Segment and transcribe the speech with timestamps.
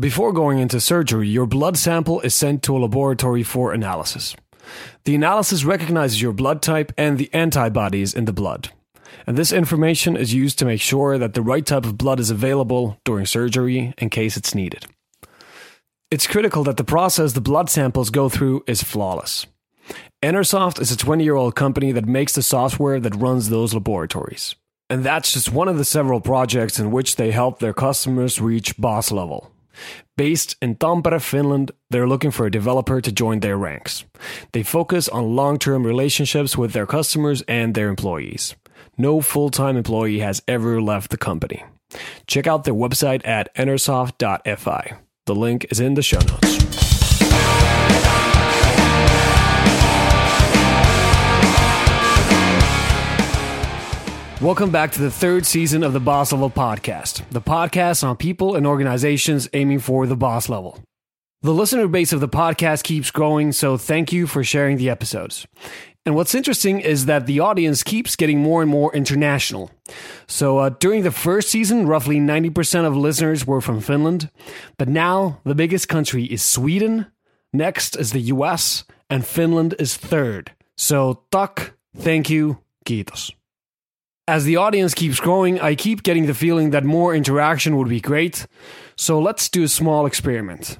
[0.00, 4.34] Before going into surgery, your blood sample is sent to a laboratory for analysis.
[5.04, 8.70] The analysis recognizes your blood type and the antibodies in the blood.
[9.26, 12.30] And this information is used to make sure that the right type of blood is
[12.30, 14.86] available during surgery in case it's needed.
[16.10, 19.46] It's critical that the process the blood samples go through is flawless.
[20.22, 24.54] Enersoft is a 20 year old company that makes the software that runs those laboratories.
[24.88, 28.78] And that's just one of the several projects in which they help their customers reach
[28.78, 29.52] boss level.
[30.16, 34.04] Based in Tampere, Finland, they're looking for a developer to join their ranks.
[34.52, 38.54] They focus on long term relationships with their customers and their employees.
[38.98, 41.64] No full time employee has ever left the company.
[42.26, 44.96] Check out their website at enersoft.fi.
[45.26, 46.79] The link is in the show notes.
[54.40, 58.56] Welcome back to the third season of the Boss Level Podcast, the podcast on people
[58.56, 60.82] and organizations aiming for the boss level.
[61.42, 65.46] The listener base of the podcast keeps growing, so thank you for sharing the episodes.
[66.06, 69.70] And what's interesting is that the audience keeps getting more and more international.
[70.26, 74.30] So uh, during the first season, roughly 90% of listeners were from Finland,
[74.78, 77.04] but now the biggest country is Sweden,
[77.52, 80.52] next is the US, and Finland is third.
[80.78, 83.32] So, tak, thank you, kiitos.
[84.30, 88.00] As the audience keeps growing, I keep getting the feeling that more interaction would be
[88.00, 88.46] great.
[88.96, 90.78] So let's do a small experiment.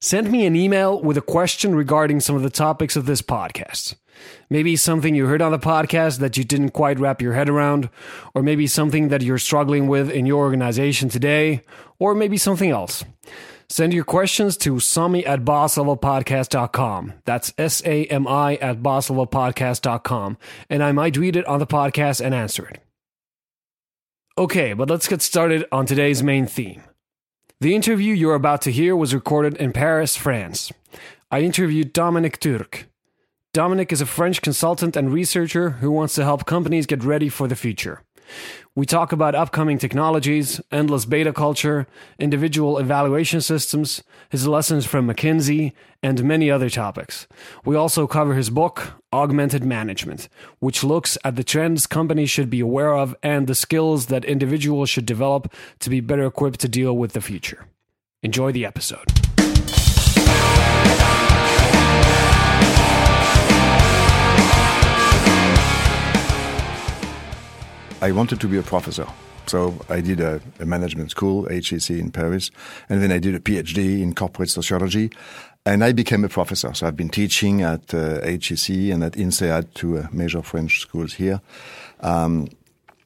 [0.00, 3.96] Send me an email with a question regarding some of the topics of this podcast.
[4.50, 7.90] Maybe something you heard on the podcast that you didn't quite wrap your head around,
[8.34, 11.62] or maybe something that you're struggling with in your organization today,
[11.98, 13.04] or maybe something else.
[13.70, 17.12] Send your questions to sami at bosslevelpodcast.com.
[17.26, 20.38] That's S A M I at bosslevelpodcast.com.
[20.70, 22.80] And I might read it on the podcast and answer it.
[24.38, 26.82] Okay, but let's get started on today's main theme.
[27.60, 30.72] The interview you're about to hear was recorded in Paris, France.
[31.30, 32.84] I interviewed Dominique Turcq.
[33.58, 37.48] Dominique is a French consultant and researcher who wants to help companies get ready for
[37.48, 38.02] the future.
[38.76, 41.88] We talk about upcoming technologies, endless beta culture,
[42.20, 45.72] individual evaluation systems, his lessons from McKinsey,
[46.04, 47.26] and many other topics.
[47.64, 50.28] We also cover his book, Augmented Management,
[50.60, 54.88] which looks at the trends companies should be aware of and the skills that individuals
[54.88, 57.66] should develop to be better equipped to deal with the future.
[58.22, 59.27] Enjoy the episode.
[68.00, 69.06] I wanted to be a professor.
[69.46, 72.50] So I did a, a, management school, HEC in Paris,
[72.88, 75.10] and then I did a PhD in corporate sociology,
[75.66, 76.72] and I became a professor.
[76.74, 81.14] So I've been teaching at uh, HEC and at INSEAD, two uh, major French schools
[81.14, 81.40] here.
[82.00, 82.48] Um,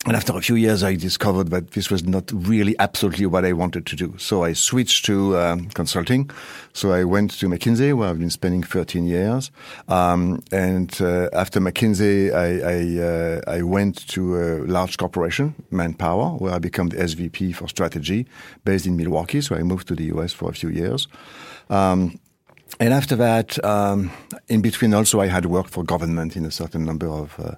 [0.05, 3.53] and after a few years, I discovered that this was not really absolutely what I
[3.53, 4.15] wanted to do.
[4.19, 6.29] So I switched to um, consulting.
[6.73, 9.53] So I went to McKinsey, where I've been spending 13 years.
[9.87, 16.31] Um, and uh, after McKinsey, I, I, uh, I, went to a large corporation, Manpower,
[16.39, 18.27] where I became the SVP for strategy,
[18.65, 19.41] based in Milwaukee.
[19.41, 21.07] So I moved to the US for a few years.
[21.71, 22.19] Um,
[22.81, 24.11] and after that, um,
[24.49, 27.55] in between, also I had worked for government in a certain number of uh,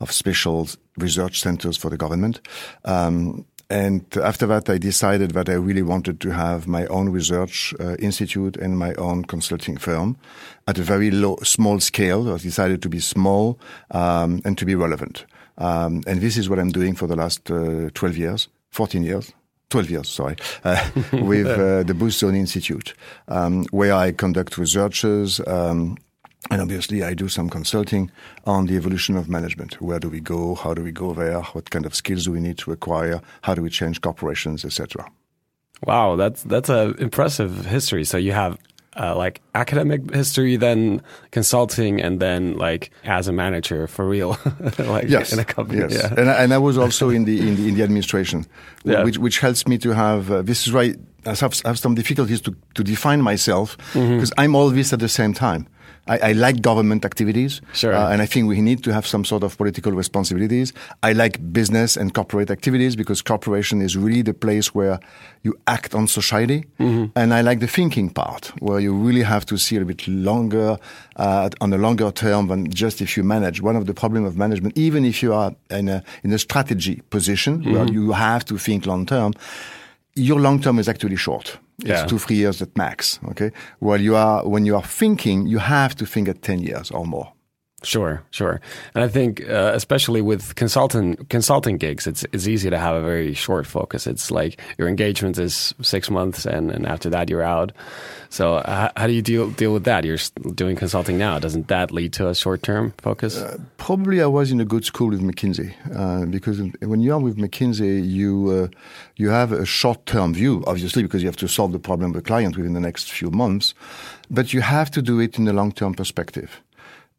[0.00, 0.68] of special
[0.98, 2.40] research centers for the government.
[2.84, 7.74] Um, and after that, I decided that I really wanted to have my own research
[7.80, 10.16] uh, institute and my own consulting firm
[10.68, 12.32] at a very low, small scale.
[12.32, 13.58] I decided to be small
[13.90, 15.26] um, and to be relevant.
[15.58, 19.32] Um, and this is what I'm doing for the last uh, 12 years, 14 years.
[19.70, 22.94] 12 years, sorry, uh, with uh, the Boostzone Institute,
[23.28, 25.40] um, where I conduct researches.
[25.46, 25.96] Um,
[26.50, 28.10] and obviously, I do some consulting
[28.44, 29.80] on the evolution of management.
[29.80, 30.54] Where do we go?
[30.54, 31.40] How do we go there?
[31.40, 33.20] What kind of skills do we need to acquire?
[33.42, 35.10] How do we change corporations, etc.
[35.84, 38.04] Wow, that's that's an impressive history.
[38.04, 38.58] So you have
[38.98, 44.38] uh, like academic history, then consulting, and then like as a manager for real,
[44.78, 45.80] like yes, in a company.
[45.80, 46.14] Yes, yeah.
[46.16, 48.46] and, I, and I was also in the in the, in the administration,
[48.84, 49.04] yeah.
[49.04, 50.30] which which helps me to have.
[50.30, 54.40] Uh, this is why I have, have some difficulties to to define myself because mm-hmm.
[54.40, 55.68] I'm all this at the same time.
[56.08, 57.94] I, I like government activities, sure.
[57.94, 60.72] uh, and I think we need to have some sort of political responsibilities.
[61.02, 65.00] I like business and corporate activities because corporation is really the place where
[65.42, 67.06] you act on society, mm-hmm.
[67.16, 70.78] and I like the thinking part where you really have to see a bit longer
[71.16, 73.60] uh, on a longer term than just if you manage.
[73.60, 77.02] One of the problems of management, even if you are in a in a strategy
[77.10, 77.72] position mm-hmm.
[77.72, 79.32] where you have to think long term,
[80.14, 81.58] your long term is actually short.
[81.80, 82.06] It's yeah.
[82.06, 83.20] two, three years at max.
[83.30, 83.50] Okay.
[83.80, 87.04] While you are, when you are thinking, you have to think at 10 years or
[87.04, 87.32] more.
[87.86, 88.60] Sure, sure.
[88.96, 93.00] And I think, uh, especially with consultant consulting gigs, it's it's easy to have a
[93.00, 94.08] very short focus.
[94.08, 97.70] It's like your engagement is six months, and, and after that you're out.
[98.28, 100.04] So uh, how do you deal deal with that?
[100.04, 100.18] You're
[100.56, 101.38] doing consulting now.
[101.38, 103.36] Doesn't that lead to a short term focus?
[103.36, 107.20] Uh, probably I was in a good school with McKinsey uh, because when you are
[107.20, 108.78] with McKinsey, you uh,
[109.14, 112.24] you have a short term view, obviously, because you have to solve the problem with
[112.24, 113.74] the client within the next few months,
[114.28, 116.60] but you have to do it in a long term perspective.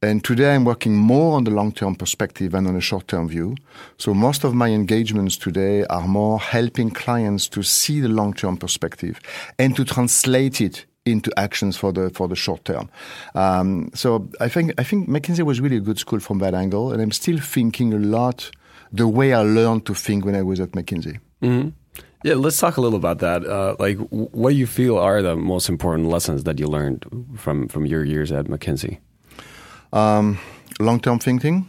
[0.03, 3.55] And today I'm working more on the long-term perspective than on a short-term view.
[3.97, 9.19] So most of my engagements today are more helping clients to see the long-term perspective
[9.57, 12.89] and to translate it into actions for the for the short term.
[13.33, 16.91] Um, so I think I think McKinsey was really a good school from that angle,
[16.91, 18.51] and I'm still thinking a lot
[18.91, 21.19] the way I learned to think when I was at McKinsey.
[21.41, 21.69] Mm-hmm.
[22.23, 23.45] Yeah, let's talk a little about that.
[23.45, 27.05] Uh, like, what do you feel are the most important lessons that you learned
[27.35, 28.99] from from your years at McKinsey?
[29.93, 30.39] Um,
[30.79, 31.67] Long term thinking,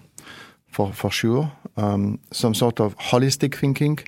[0.66, 1.50] for for sure.
[1.78, 3.98] Um, some sort of holistic thinking.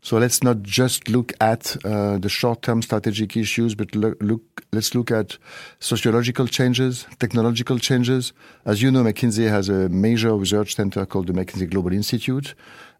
[0.00, 4.94] So let's not just look at uh, the short-term strategic issues, but look, look, let's
[4.94, 5.38] look at
[5.80, 8.34] sociological changes, technological changes.
[8.66, 12.54] As you know, McKinsey has a major research center called the McKinsey Global Institute,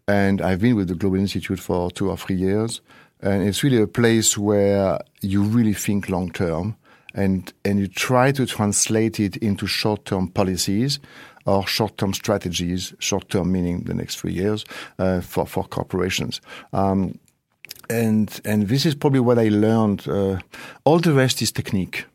[0.07, 2.81] and I've been with the Global Institute for two or three years,
[3.21, 6.75] and it's really a place where you really think long-term
[7.15, 10.99] and and you try to translate it into short-term policies
[11.45, 14.65] or short-term strategies, short-term meaning the next three years
[14.99, 16.41] uh, for for corporations.
[16.73, 17.17] Um,
[17.89, 20.07] and and this is probably what I learned.
[20.07, 20.39] Uh,
[20.83, 22.05] all the rest is technique.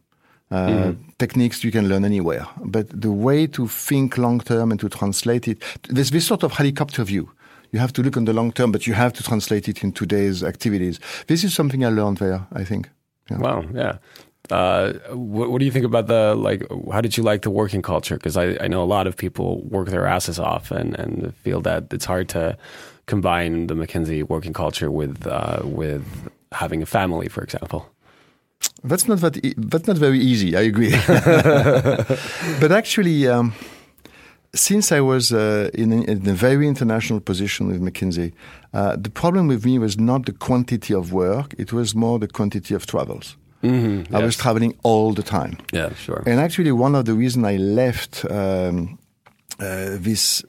[0.50, 0.96] Uh, mm.
[1.16, 5.46] Techniques you can learn anywhere, but the way to think long term and to translate
[5.46, 7.30] it, there's this sort of helicopter view.
[7.70, 9.92] You have to look on the long term, but you have to translate it in
[9.92, 10.98] today's activities.
[11.28, 12.48] This is something I learned there.
[12.52, 12.90] I think.
[13.30, 13.38] Yeah.
[13.38, 13.64] Wow.
[13.72, 13.98] Yeah.
[14.50, 16.62] Uh, what, what, do you think about the like?
[16.92, 18.16] How did you like the working culture?
[18.16, 21.60] Because I, I know a lot of people work their asses off and, and feel
[21.62, 22.56] that it's hard to
[23.06, 26.04] combine the McKinsey working culture with uh, with
[26.52, 27.88] having a family, for example.
[28.82, 29.44] That's not that.
[29.44, 30.56] E- that's not very easy.
[30.56, 30.90] I agree.
[32.60, 33.52] but actually, um,
[34.54, 38.32] since I was uh, in, a, in, a, very international position with McKinsey,
[38.74, 42.28] uh, the problem with me was not the quantity of work; it was more the
[42.28, 43.36] quantity of travels.
[43.62, 45.58] Mm-hmm, I was traveling all the time.
[45.72, 46.22] Yeah, sure.
[46.26, 48.98] And actually, one of the reasons I left um,
[49.58, 50.42] uh, this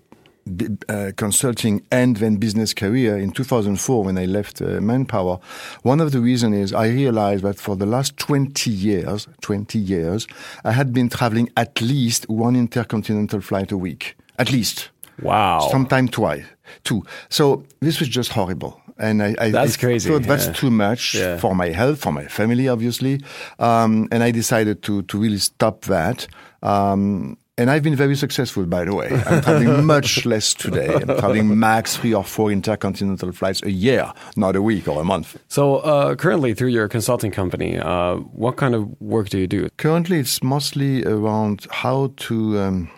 [0.89, 5.39] uh, consulting and then business career in 2004 when I left uh, Manpower,
[5.83, 10.27] one of the reasons is I realized that for the last 20 years, 20 years,
[10.63, 14.17] I had been traveling at least one intercontinental flight a week.
[14.39, 14.89] At least.
[15.21, 15.67] Wow.
[15.69, 16.45] Sometimes twice,
[16.83, 17.03] two.
[17.29, 20.09] So this was just horrible and I, I that's crazy.
[20.09, 20.53] Thought that's yeah.
[20.53, 21.37] too much yeah.
[21.37, 23.21] for my health, for my family, obviously.
[23.59, 26.27] Um, and I decided to to really stop that.
[26.61, 29.09] Um, and I've been very successful, by the way.
[29.11, 30.93] I'm traveling much less today.
[30.93, 35.03] I'm traveling max three or four intercontinental flights a year, not a week or a
[35.03, 35.37] month.
[35.47, 39.69] So, uh, currently, through your consulting company, uh, what kind of work do you do?
[39.77, 42.89] Currently, it's mostly around how to um,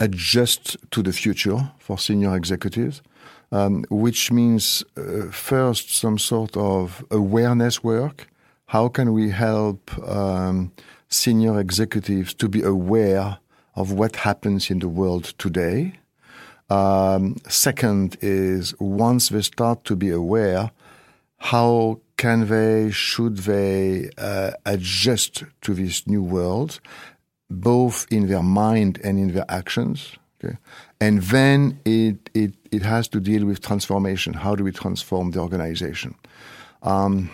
[0.00, 3.00] adjust to the future for senior executives
[3.52, 8.28] um, which means uh, first some sort of awareness work.
[8.66, 10.72] How can we help um,
[11.08, 13.38] senior executives to be aware
[13.74, 15.94] of what happens in the world today?
[16.68, 20.70] Um, second is once they start to be aware,
[21.38, 26.80] how can they, should they uh, adjust to this new world,
[27.48, 30.16] both in their mind and in their actions?
[30.42, 30.56] Okay.
[31.00, 34.34] And then it, it, it has to deal with transformation.
[34.34, 36.14] How do we transform the organization?
[36.82, 37.30] Um,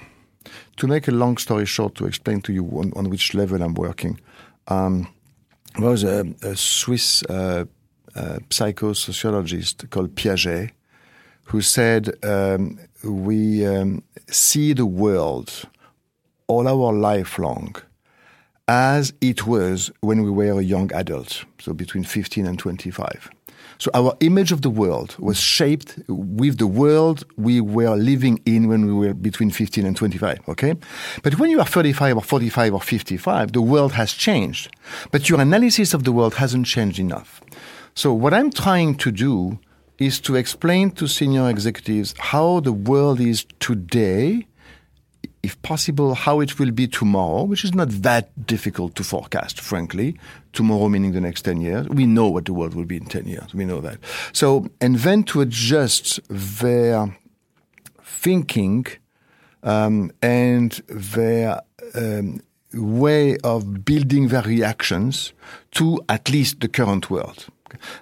[0.77, 3.75] to make a long story short, to explain to you on, on which level I'm
[3.75, 4.21] working,
[4.69, 5.09] um,
[5.79, 7.65] there was a, a Swiss uh,
[8.15, 10.71] uh, psychosociologist called Piaget
[11.45, 15.69] who said, um, We um, see the world
[16.47, 17.77] all our life long
[18.69, 23.31] as it was when we were a young adult, so between 15 and 25.
[23.79, 28.69] So our image of the world was shaped with the world we were living in
[28.69, 30.75] when we were between 15 and 25, okay?
[31.23, 34.75] But when you are 35 or 45 or 55, the world has changed.
[35.11, 37.43] But your analysis of the world hasn't changed enough.
[37.95, 39.59] So what I'm trying to do
[39.99, 44.47] is to explain to senior executives how the world is today
[45.47, 50.19] if possible, how it will be tomorrow, which is not that difficult to forecast, frankly.
[50.53, 51.89] Tomorrow meaning the next 10 years.
[51.89, 53.55] We know what the world will be in 10 years.
[53.55, 53.99] We know that.
[54.33, 57.17] So, and then to adjust their
[58.03, 58.87] thinking
[59.63, 61.61] um, and their
[61.95, 62.43] um,
[62.75, 65.33] way of building their reactions
[65.79, 67.47] to at least the current world.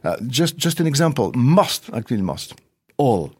[0.03, 1.31] Uh, just, just an example.
[1.35, 2.55] Most, actually most,
[2.97, 3.35] all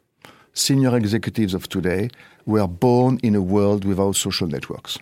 [0.55, 2.09] senior executives of today
[2.47, 4.99] were born in a world without social networks.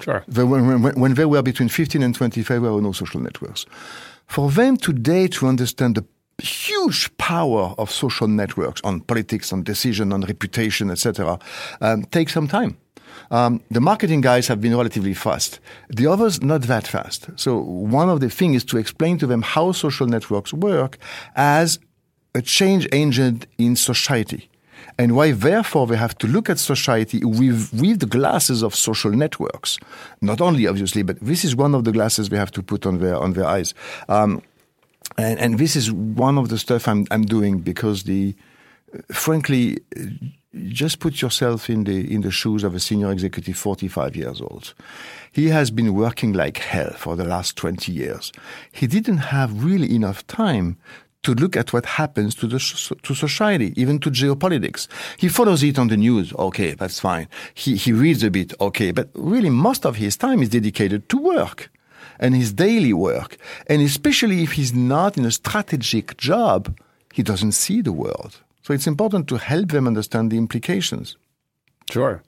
[0.00, 0.24] Sure.
[0.28, 3.66] They, when, when, when they were between 15 and 25, there were no social networks.
[4.26, 6.04] For them today to understand the
[6.42, 11.38] huge power of social networks on politics, on decision, on reputation, etc.,
[11.80, 12.76] um, takes some time.
[13.30, 15.60] Um, the marketing guys have been relatively fast.
[15.88, 17.28] The others, not that fast.
[17.36, 20.98] So one of the things is to explain to them how social networks work
[21.36, 21.78] as
[22.34, 24.50] a change agent in society
[24.98, 29.10] and why therefore we have to look at society with, with the glasses of social
[29.10, 29.78] networks.
[30.20, 32.98] Not only obviously, but this is one of the glasses we have to put on
[32.98, 33.74] their, on their eyes.
[34.08, 34.42] Um,
[35.18, 38.34] and, and this is one of the stuff I'm, I'm doing because the,
[39.12, 39.78] frankly,
[40.68, 44.74] just put yourself in the in the shoes of a senior executive 45 years old
[45.32, 48.32] he has been working like hell for the last 20 years
[48.70, 50.76] he didn't have really enough time
[51.24, 52.58] to look at what happens to the
[53.02, 54.86] to society even to geopolitics.
[55.18, 56.32] He follows it on the news.
[56.34, 57.28] Okay that's fine.
[57.54, 58.54] He he reads a bit.
[58.60, 61.70] Okay but really most of his time is dedicated to work
[62.18, 63.36] and his daily work.
[63.66, 66.76] And especially if he's not in a strategic job
[67.12, 68.40] he doesn't see the world.
[68.62, 71.16] So it's important to help them understand the implications.
[71.90, 72.22] Sure.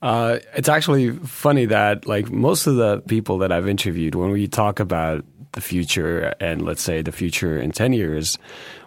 [0.00, 4.48] Uh, it's actually funny that, like, most of the people that I've interviewed, when we
[4.48, 8.38] talk about the future and let's say the future in 10 years,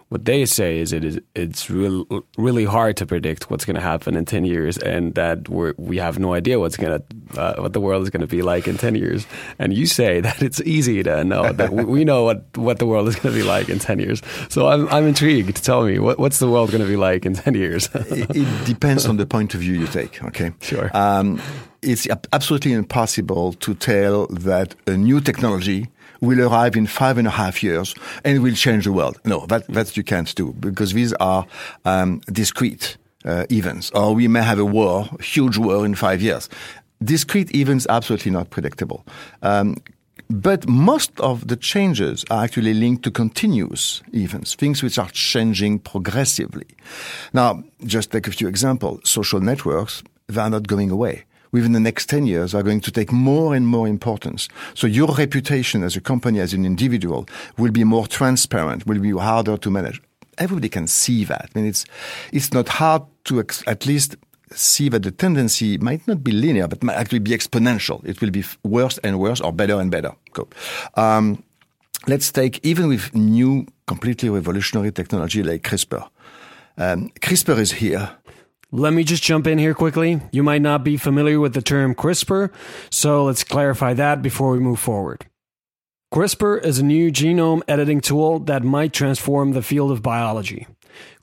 [0.08, 2.06] what they say is it is it's real,
[2.38, 5.96] really hard to predict what's going to happen in 10 years and that we're, we
[5.96, 8.68] have no idea what's going to uh, what the world is going to be like
[8.68, 9.26] in 10 years.
[9.58, 13.08] And you say that it's easy to know that we know what, what the world
[13.08, 14.22] is going to be like in 10 years.
[14.48, 15.64] So I'm, I'm intrigued.
[15.64, 17.88] Tell me what, what's the world going to be like in 10 years?
[18.16, 20.52] It, it, depends on the point of view you take okay?
[20.60, 20.90] Sure.
[20.94, 21.40] Um,
[21.82, 25.88] it's absolutely impossible to tell that a new technology
[26.20, 27.94] will arrive in five and a half years
[28.24, 29.18] and will change the world.
[29.24, 31.46] No, that, that you can't do because these are
[31.84, 33.90] um, discrete uh, events.
[33.90, 36.48] Or we may have a war, a huge war in five years.
[37.02, 39.04] Discrete events absolutely not predictable.
[39.42, 39.76] Um,
[40.28, 45.78] but most of the changes are actually linked to continuous events, things which are changing
[45.78, 46.66] progressively.
[47.32, 49.08] Now, just take a few examples.
[49.08, 52.90] Social networks, they are not going away within the next 10 years are going to
[52.90, 54.48] take more and more importance.
[54.74, 57.26] So your reputation as a company, as an individual,
[57.58, 60.02] will be more transparent, will be harder to manage.
[60.38, 61.50] Everybody can see that.
[61.54, 61.84] I mean, it's,
[62.32, 64.16] it's not hard to at least
[64.52, 68.04] see that the tendency might not be linear, but might actually be exponential.
[68.04, 70.12] It will be worse and worse or better and better.
[70.32, 70.48] Cool.
[70.94, 71.42] Um,
[72.06, 76.08] let's take, even with new, completely revolutionary technology like CRISPR.
[76.78, 78.10] Um, CRISPR is here.
[78.72, 80.20] Let me just jump in here quickly.
[80.32, 82.50] You might not be familiar with the term CRISPR,
[82.90, 85.26] so let's clarify that before we move forward.
[86.12, 90.66] CRISPR is a new genome editing tool that might transform the field of biology.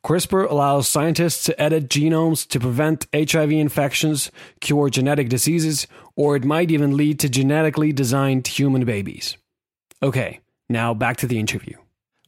[0.06, 4.32] CRISPR allows scientists to edit genomes to prevent HIV infections,
[4.62, 5.86] cure genetic diseases,
[6.16, 9.36] or it might even lead to genetically designed human babies.
[10.02, 11.76] Okay, now back to the interview.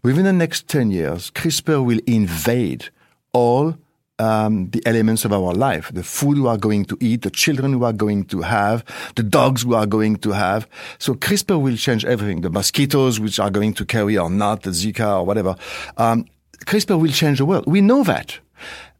[0.03, 2.89] Within the next 10 years, CRISPR will invade
[3.31, 3.77] all
[4.19, 7.79] um, the elements of our life, the food we are going to eat, the children
[7.79, 8.83] we are going to have,
[9.15, 10.67] the dogs we are going to have.
[10.99, 12.41] So CRISPR will change everything.
[12.41, 15.55] The mosquitoes which are going to carry or not, the Zika or whatever.
[15.97, 16.25] Um,
[16.65, 17.65] CRISPR will change the world.
[17.67, 18.39] We know that.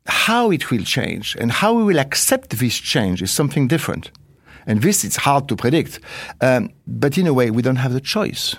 [0.07, 4.11] How it will change and how we will accept this change is something different.
[4.67, 5.99] And this is hard to predict.
[6.41, 8.55] Um, but in a way, we don't have the choice.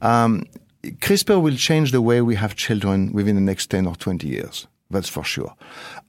[0.00, 0.44] Um,
[0.82, 4.66] CRISPR will change the way we have children within the next 10 or 20 years.
[4.92, 5.54] That's for sure.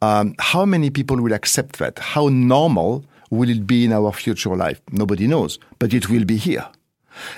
[0.01, 1.97] Um, how many people will accept that?
[1.99, 4.81] How normal will it be in our future life?
[4.91, 6.67] Nobody knows, but it will be here.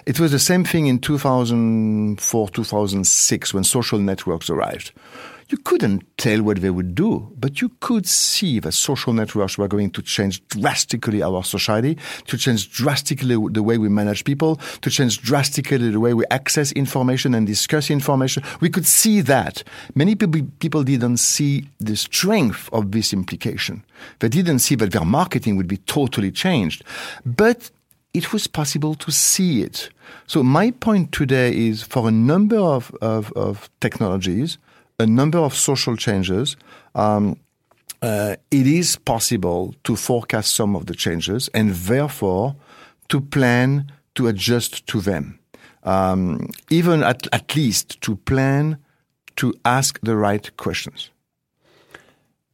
[0.06, 4.92] It was the same thing in 2004, 2006 when social networks arrived
[5.50, 9.68] you couldn't tell what they would do, but you could see that social networks were
[9.68, 11.98] going to change drastically our society,
[12.28, 16.72] to change drastically the way we manage people, to change drastically the way we access
[16.72, 18.44] information and discuss information.
[18.60, 19.64] We could see that.
[19.94, 23.84] Many people, people didn't see the strength of this implication.
[24.20, 26.84] They didn't see that their marketing would be totally changed.
[27.26, 27.70] But
[28.16, 29.90] it was possible to see it.
[30.26, 34.58] So my point today is for a number of, of, of technologies,
[35.00, 36.56] a number of social changes,
[36.94, 37.38] um,
[38.02, 42.56] uh, it is possible to forecast some of the changes and therefore
[43.10, 45.40] to plan to adjust to them.
[45.84, 48.78] Um, even at, at least to plan
[49.36, 51.12] to ask the right questions.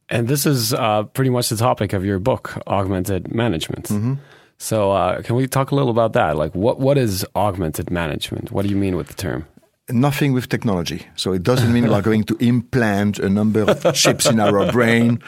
[0.08, 3.86] And this is uh, pretty much the topic of your book, Augmented Management.
[3.86, 4.14] Mm-hmm.
[4.58, 6.36] So, uh, can we talk a little about that?
[6.36, 8.52] Like, what what is augmented management?
[8.52, 9.46] What do you mean with the term?
[9.90, 11.06] Nothing with technology.
[11.16, 15.20] So it doesn't mean we're going to implant a number of chips in our brain.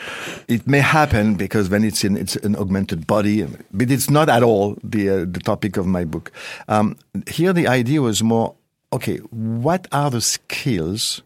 [0.47, 4.43] It may happen because when it's in it's an augmented body, but it's not at
[4.43, 6.31] all the uh, the topic of my book.
[6.69, 6.97] Um,
[7.29, 8.55] here, the idea was more
[8.93, 9.17] okay.
[9.31, 11.23] What are the skills?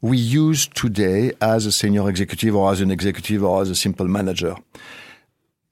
[0.00, 4.06] we use today as a senior executive or as an executive or as a simple
[4.06, 4.56] manager.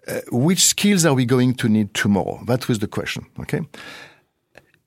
[0.09, 2.41] Uh, which skills are we going to need tomorrow?
[2.47, 3.27] That was the question.
[3.41, 3.61] Okay.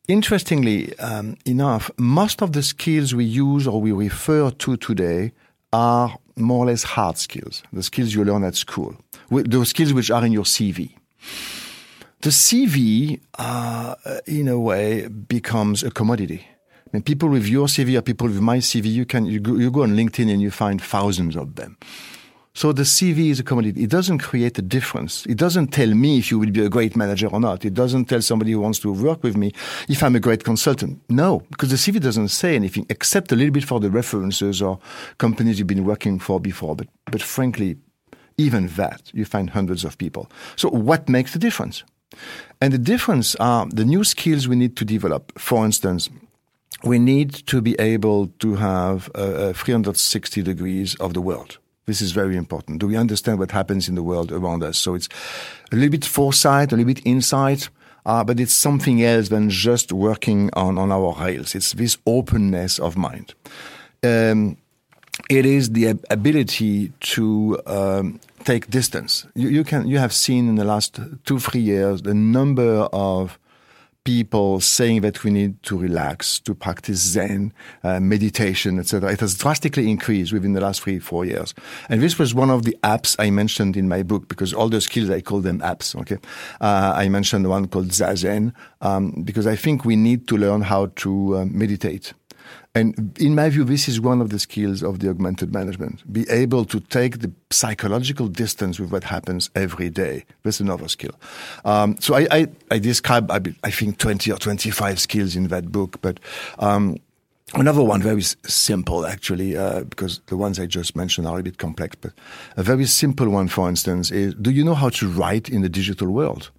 [0.09, 5.31] Interestingly um, enough, most of the skills we use or we refer to today
[5.71, 8.95] are more or less hard skills, the skills you learn at school,
[9.29, 10.95] those skills which are in your CV.
[12.21, 13.93] The CV, uh,
[14.25, 16.43] in a way, becomes a commodity.
[16.43, 19.53] I mean, people with your CV or people with my CV, you can you go,
[19.57, 21.77] you go on LinkedIn and you find thousands of them.
[22.53, 23.83] So the CV is a commodity.
[23.83, 25.25] It doesn't create a difference.
[25.27, 27.63] It doesn't tell me if you will be a great manager or not.
[27.63, 29.53] It doesn't tell somebody who wants to work with me
[29.87, 30.99] if I'm a great consultant.
[31.09, 34.79] No, because the CV doesn't say anything except a little bit for the references or
[35.19, 36.75] companies you've been working for before.
[36.75, 37.77] But, but frankly,
[38.37, 40.29] even that, you find hundreds of people.
[40.55, 41.83] So what makes the difference?
[42.59, 45.37] And the difference are the new skills we need to develop.
[45.37, 46.09] For instance,
[46.83, 51.57] we need to be able to have uh, 360 degrees of the world.
[51.89, 52.77] This is very important.
[52.77, 54.77] Do we understand what happens in the world around us?
[54.77, 55.09] So it's
[55.71, 57.69] a little bit foresight, a little bit insight,
[58.05, 61.55] uh, but it's something else than just working on, on our rails.
[61.55, 63.33] It's this openness of mind.
[64.03, 64.57] Um,
[65.31, 69.25] it is the ability to um, take distance.
[69.33, 73.39] You, you, can you have seen in the last two three years the number of
[74.09, 79.11] people saying that we need to relax, to practice Zen, uh, meditation, etc.
[79.11, 81.53] It has drastically increased within the last three, four years.
[81.89, 84.81] And this was one of the apps I mentioned in my book because all the
[84.81, 85.95] skills I call them apps.
[86.01, 86.17] Okay,
[86.59, 88.51] uh, I mentioned one called Zazen
[88.81, 92.13] um, because I think we need to learn how to uh, meditate.
[92.75, 96.11] And in my view, this is one of the skills of the augmented management.
[96.13, 100.23] Be able to take the psychological distance with what happens every day.
[100.43, 101.11] That's another skill.
[101.65, 105.99] Um, so I, I, I describe, I, think, 20 or 25 skills in that book.
[106.01, 106.19] But
[106.59, 106.97] um,
[107.55, 111.57] another one, very simple, actually, uh, because the ones I just mentioned are a bit
[111.57, 111.95] complex.
[111.99, 112.13] But
[112.55, 115.69] a very simple one, for instance, is do you know how to write in the
[115.69, 116.51] digital world?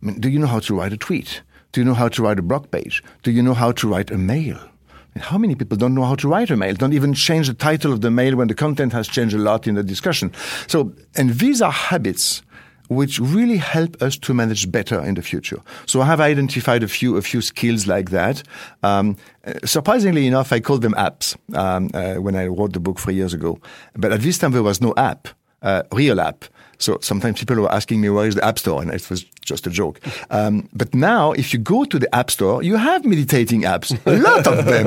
[0.00, 1.42] I mean, do you know how to write a tweet?
[1.72, 3.02] Do you know how to write a blog page?
[3.24, 4.69] Do you know how to write a mail?
[5.16, 6.74] How many people don't know how to write a mail?
[6.74, 9.66] Don't even change the title of the mail when the content has changed a lot
[9.66, 10.32] in the discussion.
[10.66, 12.42] So, and these are habits
[12.90, 15.58] which really help us to manage better in the future.
[15.86, 18.42] So I have identified a few a few skills like that.
[18.82, 19.16] Um,
[19.64, 23.32] surprisingly enough, I called them apps um, uh, when I wrote the book three years
[23.32, 23.60] ago.
[23.94, 25.28] But at this time, there was no app,
[25.62, 26.44] uh, real app.
[26.80, 29.66] So sometimes people were asking me where is the App Store, and it was just
[29.66, 30.00] a joke.
[30.30, 34.18] Um, but now, if you go to the App Store, you have meditating apps, a
[34.18, 34.86] lot of them.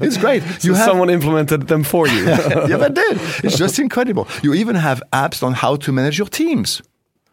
[0.06, 0.42] It's great.
[0.62, 2.24] You have, someone implemented them for you.
[2.70, 3.18] yeah, they did.
[3.44, 4.28] It's just incredible.
[4.42, 6.82] You even have apps on how to manage your teams.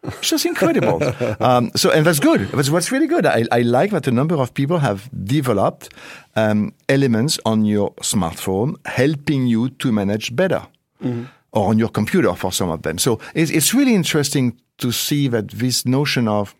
[0.02, 1.02] It's just incredible.
[1.40, 2.48] Um, so, and that's good.
[2.52, 3.26] That's what's really good.
[3.26, 5.92] I, I, like that a number of people have developed
[6.36, 10.62] um, elements on your smartphone helping you to manage better.
[11.02, 12.98] Mm-hmm or on your computer for some of them.
[12.98, 16.54] So it's, it's really interesting to see that this notion of,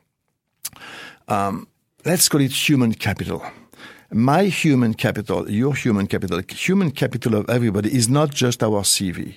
[1.28, 1.68] um,
[2.04, 3.42] let's call it human capital.
[4.10, 9.34] My human capital, your human capital, human capital of everybody is not just our CV.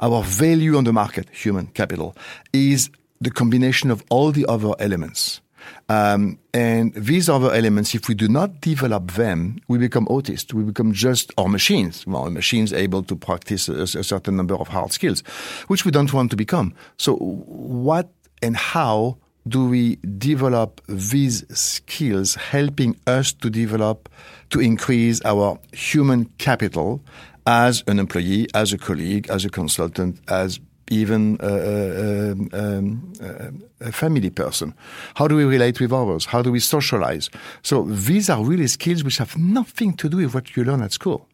[0.00, 2.14] Our value on the market, human capital,
[2.52, 5.40] is the combination of all the other elements.
[5.88, 10.52] Um, and these other elements, if we do not develop them, we become autists.
[10.52, 12.06] We become just our machines.
[12.06, 15.20] Well, machines able to practice a, a certain number of hard skills,
[15.68, 16.74] which we don't want to become.
[16.96, 19.18] So, what and how
[19.48, 24.08] do we develop these skills, helping us to develop,
[24.50, 27.02] to increase our human capital
[27.46, 33.52] as an employee, as a colleague, as a consultant, as even a, a,
[33.88, 34.74] a, family person?
[35.14, 36.26] How do we relate with others?
[36.26, 37.30] How do we socialize?
[37.62, 40.92] So these are really skills which have nothing to do with what you learn at
[40.92, 41.26] school.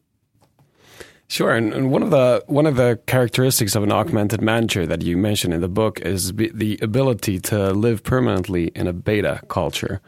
[1.29, 5.01] Sure, and, and, one of the one of the characteristics of an augmented manager that
[5.01, 9.99] you mentioned in the book is the ability to live permanently in a beta culture.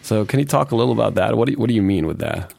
[0.00, 1.36] So, can you talk a little about that?
[1.36, 2.54] What do you, what do you mean with that?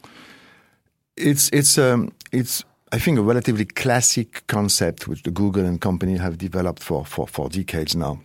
[1.16, 6.16] It's it's um, it's I think, a relatively classic concept which the Google and company
[6.16, 8.20] have developed for, for, for decades now.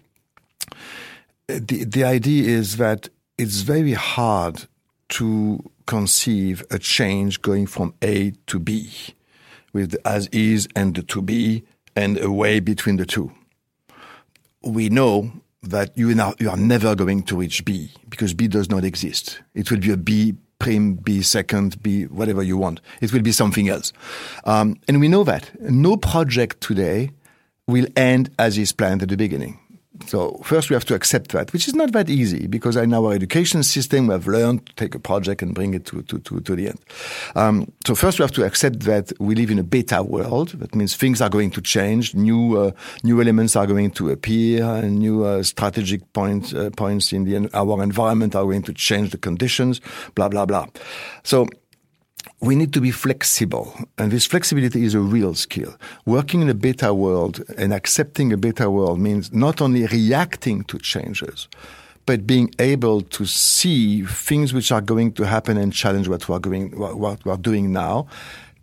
[1.48, 4.68] The, the idea is that it's very hard
[5.18, 8.92] to conceive a change going from A to B
[9.74, 11.64] with the as is and the to be
[11.96, 13.32] and a way between the two.
[14.62, 15.32] We know
[15.64, 19.42] that you are, you are never going to reach B because B does not exist.
[19.56, 22.82] It will be a B prime, B second, B whatever you want.
[23.02, 23.92] It will be something else.
[24.44, 27.12] Um, and we know that no project today
[27.68, 29.60] will end as is planned at the beginning.
[30.06, 33.14] So first we have to accept that, which is not that easy because in our
[33.14, 36.40] education system we have learned to take a project and bring it to, to, to,
[36.40, 36.80] to the end.
[37.36, 40.50] Um, so first we have to accept that we live in a beta world.
[40.60, 42.72] That means things are going to change, new uh,
[43.04, 47.50] new elements are going to appear, and new uh, strategic points uh, points in the
[47.54, 49.82] our environment are going to change the conditions.
[50.16, 50.68] Blah blah blah.
[51.24, 51.48] So
[52.42, 53.74] we need to be flexible.
[53.98, 55.76] And this flexibility is a real skill.
[56.06, 60.78] Working in a beta world and accepting a beta world means not only reacting to
[60.78, 61.48] changes,
[62.06, 66.40] but being able to see things which are going to happen and challenge what we're
[66.40, 68.08] going, what we're doing now.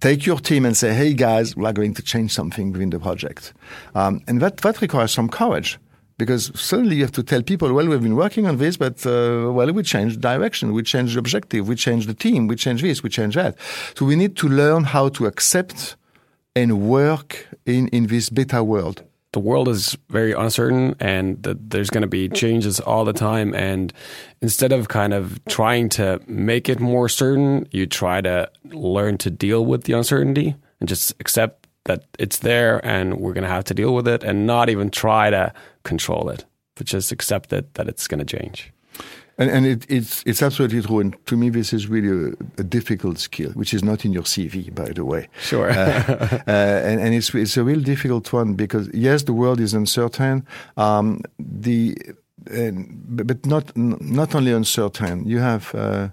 [0.01, 3.55] Take your team and say, "Hey guys, we're going to change something within the project,"
[3.95, 5.79] um, and that that requires some courage
[6.18, 9.50] because suddenly you have to tell people, well, we've been working on this, but uh,
[9.52, 13.02] well, we changed direction, we changed the objective, we changed the team, we changed this,
[13.02, 13.57] we changed that.
[13.94, 15.96] So we need to learn how to accept
[16.55, 19.02] and work in, in this beta world.
[19.33, 23.55] The world is very uncertain and the, there's going to be changes all the time.
[23.55, 23.92] And
[24.40, 29.31] instead of kind of trying to make it more certain, you try to learn to
[29.31, 33.64] deal with the uncertainty and just accept that it's there and we're going to have
[33.64, 35.52] to deal with it and not even try to
[35.87, 36.44] control it,
[36.75, 38.72] but just accept it that it's going to change.
[39.38, 41.01] And, and it, it's it's absolutely true.
[41.01, 44.22] And to me, this is really a, a, difficult skill, which is not in your
[44.25, 45.29] CV, by the way.
[45.40, 45.68] Sure.
[45.70, 45.75] uh,
[46.46, 50.46] uh, and, and it's it's a real difficult one because yes, the world is uncertain.
[50.77, 51.94] Um, the
[52.46, 55.27] but not not only uncertain.
[55.27, 56.09] You have uh,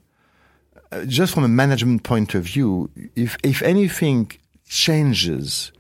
[1.07, 4.31] just from a management point of view, if if anything
[4.67, 5.71] changes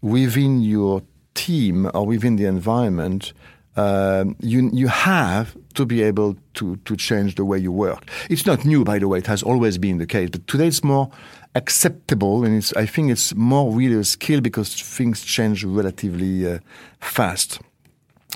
[0.00, 1.02] within your
[1.34, 3.32] team or within the environment,
[3.76, 8.10] uh, you you have to be able to to change the way you work.
[8.28, 9.18] It's not new, by the way.
[9.18, 11.10] It has always been the case, but today it's more
[11.54, 16.58] acceptable, and it's I think it's more really a skill because things change relatively uh,
[17.00, 17.60] fast,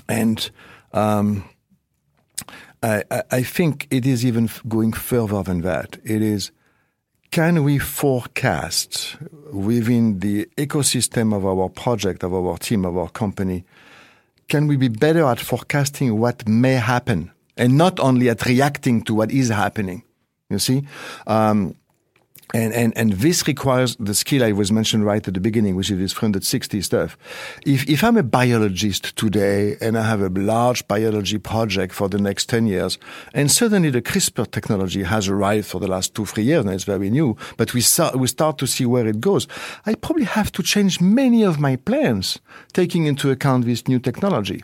[0.07, 0.49] and.
[0.93, 1.43] Um,
[2.83, 5.97] I, I think it is even going further than that.
[6.03, 6.51] It is
[7.33, 9.17] can we forecast
[9.51, 13.65] within the ecosystem of our project, of our team, of our company,
[14.47, 19.15] can we be better at forecasting what may happen and not only at reacting to
[19.15, 20.03] what is happening?
[20.51, 20.83] You see?
[21.25, 21.75] Um,
[22.53, 25.89] and, and, and this requires the skill I was mentioned right at the beginning, which
[25.89, 27.17] is this 360 stuff.
[27.65, 32.19] If, if I'm a biologist today and I have a large biology project for the
[32.19, 32.97] next 10 years,
[33.33, 36.83] and suddenly the CRISPR technology has arrived for the last two, three years, and it's
[36.83, 39.47] very new, but we start, we start to see where it goes,
[39.85, 42.39] I probably have to change many of my plans,
[42.73, 44.63] taking into account this new technology.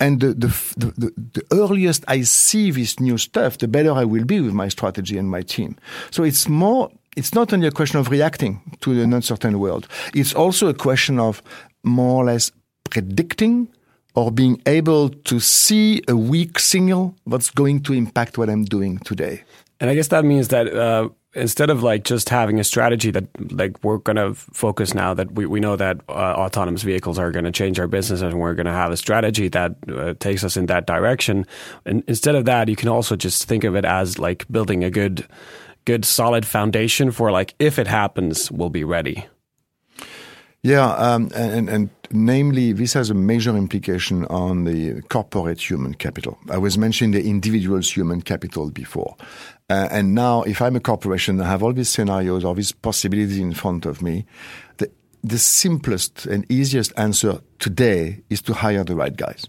[0.00, 4.24] And the, the, the, the, earliest I see this new stuff, the better I will
[4.24, 5.76] be with my strategy and my team.
[6.10, 9.86] So it's more it's not only a question of reacting to an uncertain world.
[10.14, 11.42] It's also a question of
[11.84, 12.50] more or less
[12.90, 13.68] predicting
[14.14, 18.98] or being able to see a weak signal that's going to impact what I'm doing
[18.98, 19.42] today.
[19.80, 23.26] And I guess that means that uh, instead of like just having a strategy that
[23.52, 27.30] like we're going to focus now that we, we know that uh, autonomous vehicles are
[27.30, 30.44] going to change our business and we're going to have a strategy that uh, takes
[30.44, 31.46] us in that direction.
[31.84, 34.90] And instead of that, you can also just think of it as like building a
[34.90, 35.26] good
[35.84, 39.26] good solid foundation for like if it happens, we'll be ready.
[40.64, 46.38] Yeah, um, and, and namely, this has a major implication on the corporate human capital.
[46.50, 49.14] I was mentioning the individual's human capital before.
[49.70, 53.38] Uh, and now, if I'm a corporation, I have all these scenarios, all these possibilities
[53.38, 54.26] in front of me.
[54.76, 54.90] The,
[55.22, 59.46] the simplest and easiest answer today is to hire the right guys.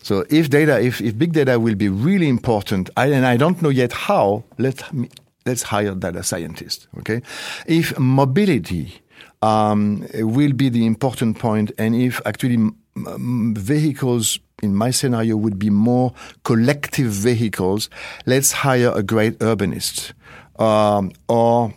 [0.00, 3.60] So if data, if, if big data will be really important, I, and I don't
[3.60, 5.10] know yet how, let me,
[5.44, 6.88] let's hire data scientists.
[6.98, 7.20] Okay,
[7.66, 8.94] if mobility
[9.42, 15.70] um, will be the important point, and if actually vehicles in my scenario would be
[15.70, 16.12] more
[16.44, 17.88] collective vehicles,
[18.26, 20.12] let's hire a great urbanist
[20.58, 21.74] um, or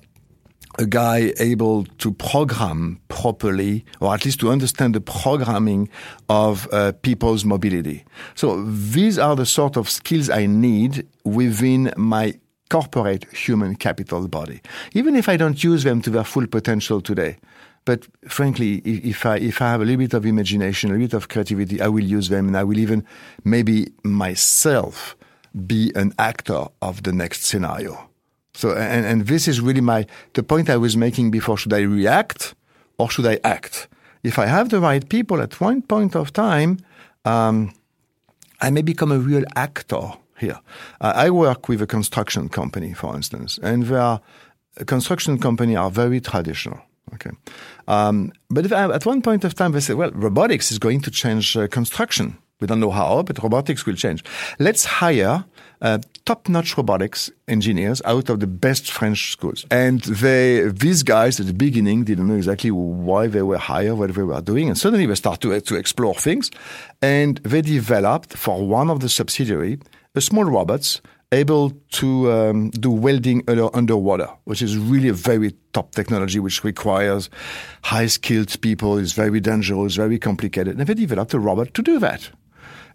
[0.80, 5.90] a guy able to program properly, or at least to understand the programming
[6.30, 8.04] of uh, people's mobility.
[8.36, 12.34] So these are the sort of skills I need within my
[12.70, 14.62] corporate human capital body,
[14.94, 17.38] even if I don't use them to their full potential today.
[17.86, 21.14] But frankly, if I, if I have a little bit of imagination, a little bit
[21.16, 23.06] of creativity, I will use them and I will even
[23.44, 25.16] maybe myself
[25.66, 28.10] be an actor of the next scenario.
[28.54, 31.58] So, and, and this is really my, the point I was making before.
[31.58, 32.54] Should I react
[32.98, 33.88] or should I act?
[34.24, 36.78] If I have the right people at one point of time,
[37.26, 37.74] um,
[38.60, 40.60] I may become a real actor here.
[41.00, 44.22] Uh, I work with a construction company, for instance, and they are,
[44.86, 46.80] construction company are very traditional.
[47.14, 47.32] Okay.
[47.88, 51.12] Um, but if, at one point of time, they said, well, robotics is going to
[51.12, 52.38] change uh, construction.
[52.62, 54.24] We don't know how, but robotics will change.
[54.60, 55.46] Let's hire
[55.82, 59.66] uh, top-notch robotics engineers out of the best French schools.
[59.72, 64.14] And they, these guys at the beginning didn't know exactly why they were hired, what
[64.14, 64.70] they were doing.
[64.70, 66.52] And suddenly they start to, to explore things.
[67.02, 69.80] And they developed for one of the subsidiary,
[70.14, 75.56] a small robots able to um, do welding under, underwater, which is really a very
[75.74, 77.30] top technology, which requires
[77.84, 80.78] high skilled people, is very dangerous, very complicated.
[80.78, 82.30] And they developed a robot to do that.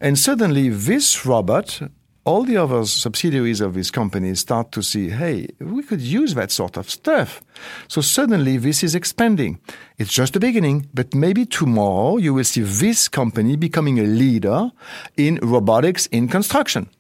[0.00, 1.80] And suddenly this robot,
[2.26, 6.50] all the other subsidiaries of this company start to see, hey, we could use that
[6.50, 7.42] sort of stuff.
[7.88, 9.60] So suddenly this is expanding.
[9.96, 14.70] It's just the beginning, but maybe tomorrow you will see this company becoming a leader
[15.16, 16.90] in robotics in construction.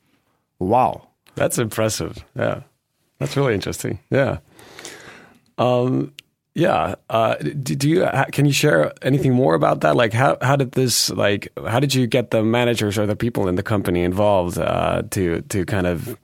[0.58, 1.05] Wow.
[1.36, 2.24] That's impressive.
[2.34, 2.62] Yeah.
[3.18, 4.00] That's really interesting.
[4.10, 4.38] Yeah.
[5.58, 6.12] Um,
[6.54, 6.94] yeah.
[7.08, 9.94] Uh, do, do, you can you share anything more about that?
[9.94, 13.46] Like how how did this like how did you get the managers or the people
[13.48, 16.18] in the company involved uh, to to kind of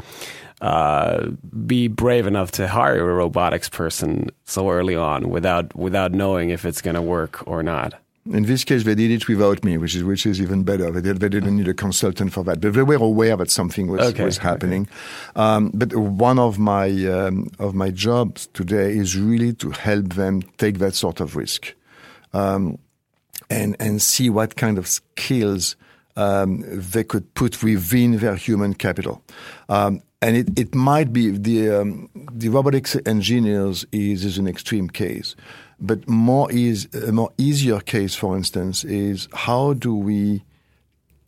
[0.62, 1.28] uh,
[1.66, 6.64] be brave enough to hire a robotics person so early on without without knowing if
[6.64, 8.01] it's going to work or not?
[8.24, 10.92] In this case, they did it without me, which is which is even better.
[10.92, 13.88] They, did, they didn't need a consultant for that, but they were aware that something
[13.88, 14.24] was, okay.
[14.24, 14.82] was happening.
[15.30, 15.40] Okay.
[15.40, 20.42] Um, but one of my um, of my jobs today is really to help them
[20.58, 21.74] take that sort of risk,
[22.32, 22.78] um,
[23.50, 25.74] and and see what kind of skills
[26.14, 29.20] um, they could put within their human capital.
[29.68, 34.88] Um, and it, it might be the um, the robotics engineers is, is an extreme
[34.88, 35.34] case
[35.82, 40.44] but more is a more easier case, for instance, is how do we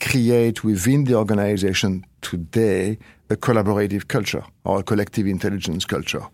[0.00, 2.98] create within the organization today
[3.30, 6.24] a collaborative culture or a collective intelligence culture.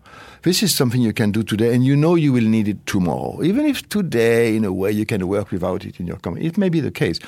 [0.43, 3.41] This is something you can do today, and you know you will need it tomorrow.
[3.43, 6.57] Even if today, in a way, you can work without it in your company, it
[6.57, 7.19] may be the case.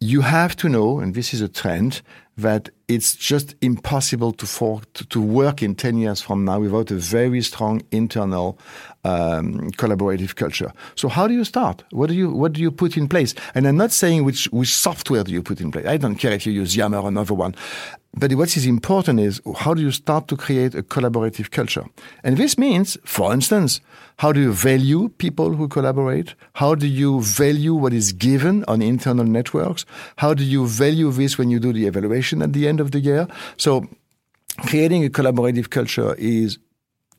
[0.00, 2.02] You have to know, and this is a trend,
[2.36, 6.90] that it's just impossible to, for, to, to, work in 10 years from now without
[6.90, 8.58] a very strong internal
[9.06, 10.72] um, collaborative culture.
[10.94, 11.84] So how do you start?
[11.90, 13.34] What do you, what do you put in place?
[13.54, 15.86] And I'm not saying which, which software do you put in place.
[15.86, 17.54] I don't care if you use Yammer or another one.
[18.18, 21.84] But what is important is how do you start to create a collaborative culture?
[22.24, 23.80] And this means, for instance,
[24.18, 26.34] how do you value people who collaborate?
[26.54, 29.84] How do you value what is given on internal networks?
[30.16, 33.00] How do you value this when you do the evaluation at the end of the
[33.00, 33.28] year?
[33.58, 33.86] So
[34.60, 36.58] creating a collaborative culture is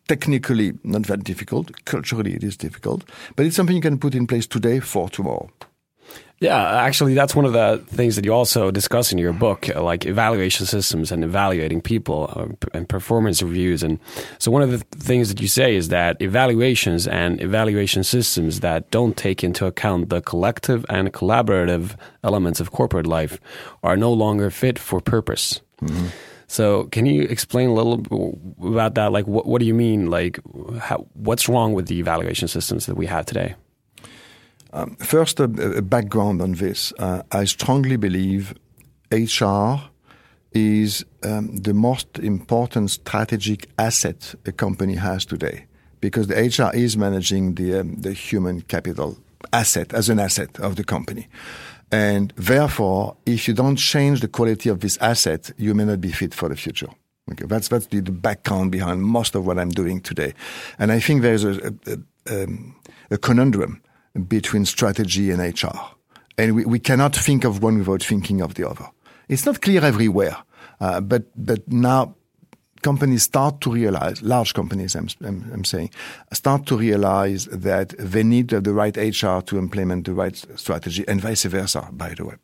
[0.07, 1.71] technically not that difficult.
[1.85, 3.03] Culturally, it is difficult,
[3.35, 5.49] but it's something you can put in place today for tomorrow.
[6.39, 9.81] Yeah, actually, that's one of the things that you also discuss in your book, uh,
[9.81, 13.81] like evaluation systems and evaluating people uh, and performance reviews.
[13.81, 13.99] And
[14.37, 18.91] so, one of the things that you say is that evaluations and evaluation systems that
[18.91, 23.39] don't take into account the collective and collaborative elements of corporate life
[23.81, 25.61] are no longer fit for purpose.
[25.81, 26.07] Mm-hmm.
[26.47, 29.11] So, can you explain a little about that?
[29.11, 30.09] Like, what, what do you mean?
[30.09, 30.39] Like,
[30.79, 33.55] how, what's wrong with the evaluation systems that we have today?
[34.71, 36.93] Um, first, a, a, background on this.
[36.99, 38.53] Uh, I strongly believe
[39.11, 39.75] HR
[40.53, 45.65] is um, the most important strategic asset a company has today
[45.99, 49.17] because the HR is managing the, um, the human capital
[49.53, 51.27] asset as an asset of the company.
[51.91, 56.11] And therefore, if you don't change the quality of this asset, you may not be
[56.11, 56.89] fit for the future.
[57.31, 60.33] Okay, that's that's the, the background behind most of what I'm doing today,
[60.79, 61.97] and I think there's a, a,
[62.31, 62.75] a, um,
[63.11, 63.81] a conundrum
[64.27, 65.77] between strategy and HR.
[66.37, 68.89] And we, we cannot think of one without thinking of the other.
[69.27, 70.37] It's not clear everywhere,
[70.79, 72.15] uh, but, but now
[72.87, 75.89] companies start to realize, large companies, I'm, I'm, I'm, saying,
[76.31, 81.19] start to realize that they need the right HR to implement the right strategy and
[81.19, 82.35] vice versa, by the way.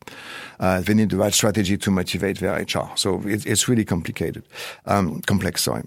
[0.60, 2.90] Uh, they need the right strategy to motivate their HR.
[2.94, 4.44] So it, it's really complicated,
[4.84, 5.84] um, complex, sorry.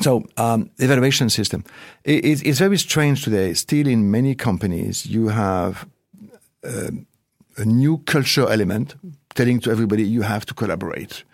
[0.00, 1.64] So, um, evaluation system.
[2.04, 3.54] It, it's very strange today.
[3.54, 5.86] Still, in many companies, you have
[6.62, 6.90] uh,
[7.56, 8.94] a new culture element
[9.34, 11.24] telling to everybody you have to collaborate.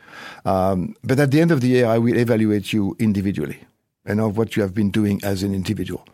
[0.44, 3.58] Um, but at the end of the year, I will evaluate you individually
[4.04, 6.04] and of what you have been doing as an individual.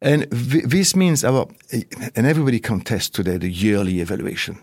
[0.00, 1.48] And this means, our,
[2.14, 4.56] and everybody contests today the yearly evaluation.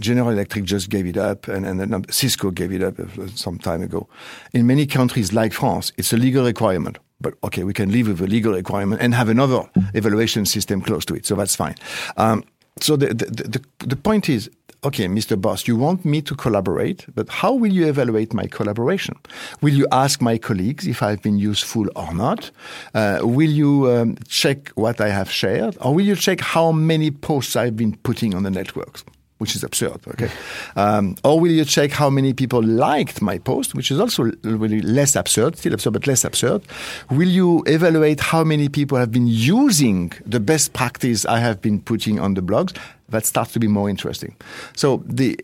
[0.00, 2.96] General Electric just gave it up, and, and Cisco gave it up
[3.36, 4.08] some time ago.
[4.52, 6.98] In many countries like France, it's a legal requirement.
[7.20, 9.62] But okay, we can live with a legal requirement and have another
[9.94, 11.76] evaluation system close to it, so that's fine.
[12.16, 12.42] Um,
[12.80, 14.50] so the, the, the, the point is,
[14.84, 15.40] okay, Mr.
[15.40, 19.16] Boss, you want me to collaborate, but how will you evaluate my collaboration?
[19.60, 22.50] Will you ask my colleagues if I've been useful or not?
[22.94, 25.76] Uh, will you um, check what I have shared?
[25.80, 29.04] Or will you check how many posts I've been putting on the networks?
[29.42, 30.30] Which is absurd, okay?
[30.76, 34.80] Um, or will you check how many people liked my post, which is also really
[34.80, 36.62] less absurd, still absurd, but less absurd?
[37.10, 41.80] Will you evaluate how many people have been using the best practice I have been
[41.80, 42.72] putting on the blogs?
[43.12, 44.34] that starts to be more interesting.
[44.74, 45.38] So the,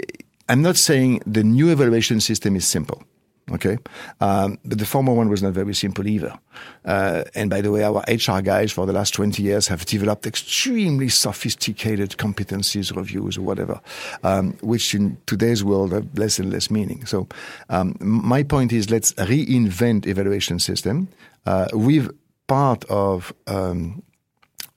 [0.49, 3.03] I'm not saying the new evaluation system is simple.
[3.51, 3.79] Okay,
[4.21, 6.39] um, but the former one was not very simple either.
[6.85, 10.27] Uh, and by the way, our HR guys for the last 20 years have developed
[10.27, 13.81] extremely sophisticated competencies reviews or whatever,
[14.23, 17.07] um, which in today's world have less and less meaning.
[17.07, 17.27] So
[17.71, 21.09] um, my point is, let's reinvent evaluation system
[21.47, 22.11] uh, with
[22.49, 24.03] part of um,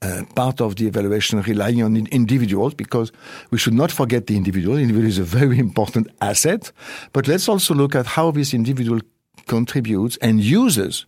[0.02, 3.12] uh, part of the evaluation relying on individuals because
[3.50, 4.76] we should not forget the individual.
[4.76, 6.72] The individual is a very important asset,
[7.12, 9.00] but let's also look at how this individual
[9.46, 11.06] contributes and uses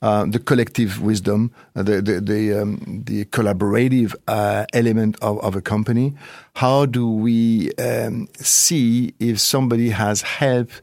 [0.00, 5.56] uh, the collective wisdom, uh, the the the, um, the collaborative uh, element of, of
[5.56, 6.14] a company.
[6.54, 10.82] How do we um, see if somebody has helped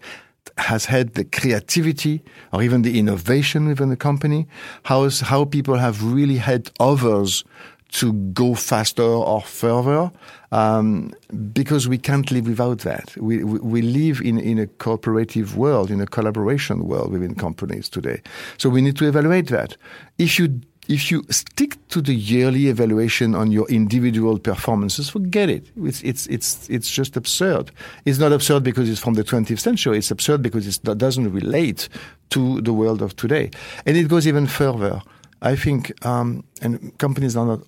[0.57, 4.47] has had the creativity or even the innovation within the company,
[4.83, 7.43] how, how people have really had others
[7.89, 10.11] to go faster or further,
[10.51, 11.13] um,
[11.53, 13.15] because we can't live without that.
[13.17, 17.87] We, we, we live in, in a cooperative world, in a collaboration world within companies
[17.87, 18.21] today.
[18.57, 19.77] So we need to evaluate that.
[20.17, 25.67] If you if you stick to the yearly evaluation on your individual performances, forget it.
[25.83, 27.71] It's, it's, it's, it's just absurd.
[28.05, 29.97] It's not absurd because it's from the 20th century.
[29.97, 31.89] It's absurd because it doesn't relate
[32.31, 33.51] to the world of today.
[33.85, 35.01] And it goes even further.
[35.41, 37.61] I think, um, and companies are not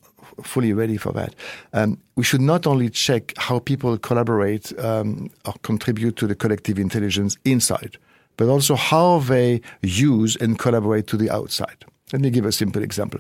[0.43, 1.34] fully ready for that.
[1.73, 6.80] Um, we should not only check how people collaborate um, or contribute to the collective
[6.80, 7.97] intelligence inside,
[8.38, 11.86] but also how they use and collaborate to the outside.
[12.13, 13.20] Let me give a simple example.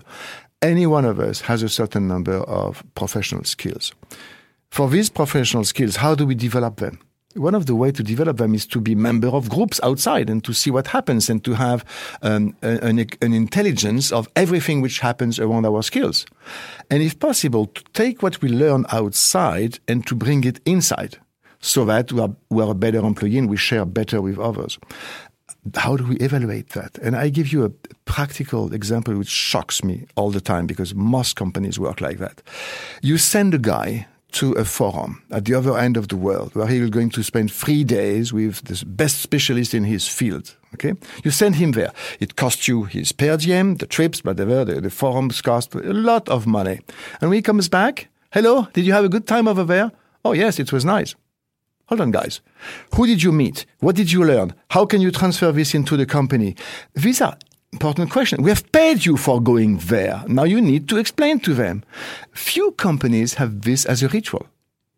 [0.61, 3.91] Any one of us has a certain number of professional skills.
[4.71, 6.99] For these professional skills, how do we develop them?
[7.35, 10.43] One of the ways to develop them is to be member of groups outside and
[10.45, 11.85] to see what happens and to have
[12.21, 16.25] um, an, an intelligence of everything which happens around our skills.
[16.89, 21.17] And if possible, to take what we learn outside and to bring it inside
[21.59, 24.79] so that we are, we are a better employee and we share better with others
[25.75, 26.97] how do we evaluate that?
[26.99, 27.69] And I give you a
[28.05, 32.41] practical example which shocks me all the time because most companies work like that.
[33.01, 36.67] You send a guy to a forum at the other end of the world where
[36.67, 40.55] he is going to spend three days with the best specialist in his field.
[40.73, 41.91] Okay, you send him there.
[42.19, 44.65] It costs you his per diem, the trips, whatever.
[44.65, 46.81] The, the forums cost a lot of money.
[47.21, 49.91] And when he comes back, hello, did you have a good time over there?
[50.25, 51.15] Oh yes, it was nice.
[51.87, 52.41] Hold on, guys.
[52.95, 53.65] Who did you meet?
[53.79, 54.53] What did you learn?
[54.71, 56.55] How can you transfer this into the company?
[56.93, 57.37] These are
[57.71, 58.43] important questions.
[58.43, 60.23] We have paid you for going there.
[60.27, 61.83] Now you need to explain to them.
[62.33, 64.47] Few companies have this as a ritual.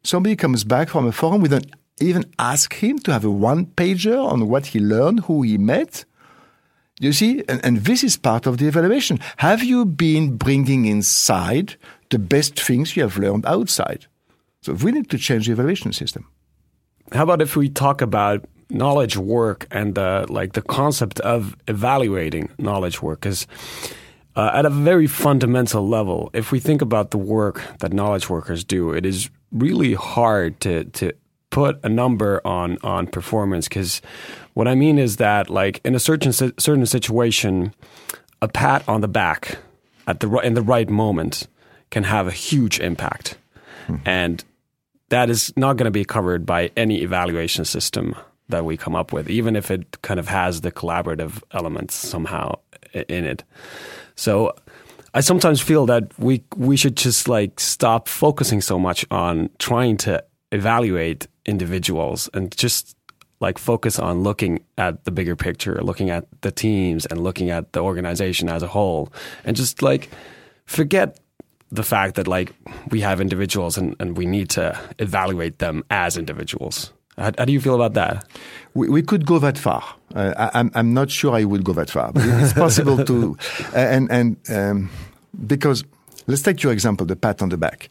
[0.04, 1.72] Somebody comes back from a forum, we don't
[2.02, 6.06] even ask him to have a one pager on what he learned, who he met.
[7.00, 9.20] You see, and, and this is part of the evaluation.
[9.38, 11.76] Have you been bringing inside
[12.10, 14.08] the best things you have learned outside?
[14.62, 16.26] So we need to change the evaluation system
[17.12, 22.50] how about if we talk about knowledge work and the like the concept of evaluating
[22.58, 23.22] knowledge work?
[23.22, 23.48] Because
[24.36, 28.64] uh, at a very fundamental level if we think about the work that knowledge workers
[28.64, 31.12] do it is really hard to to
[31.50, 33.68] put a number on on performance.
[33.68, 34.02] Because
[34.54, 37.74] what i mean is that like in a certain certain situation
[38.42, 39.58] a pat on the back
[40.08, 41.48] at the in the right moment
[41.90, 43.38] can have a huge impact.
[43.88, 44.08] Mm-hmm.
[44.08, 44.44] and
[45.10, 48.16] that is not going to be covered by any evaluation system
[48.50, 52.56] that we come up with, even if it kind of has the collaborative elements somehow
[52.94, 53.44] in it.
[54.16, 54.56] So
[55.14, 59.98] I sometimes feel that we we should just like stop focusing so much on trying
[59.98, 62.96] to evaluate individuals and just
[63.40, 67.72] like focus on looking at the bigger picture, looking at the teams and looking at
[67.74, 69.12] the organization as a whole
[69.46, 70.10] and just like
[70.66, 71.18] forget
[71.72, 72.54] the fact that like
[72.90, 76.94] we have individuals and, and we need to evaluate them as individuals.
[77.18, 78.26] How, how do you feel about that?
[78.74, 79.84] We, we could go that far.
[80.16, 83.38] Uh, I, am I'm not sure I would go that far, but it's possible to.
[83.74, 84.90] And and um,
[85.46, 85.84] because
[86.28, 87.90] let's take your example, the pat on the back.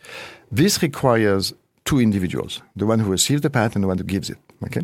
[0.51, 1.53] This requires
[1.85, 4.39] two individuals: the one who receives the pat and the one who gives it.
[4.65, 4.83] Okay.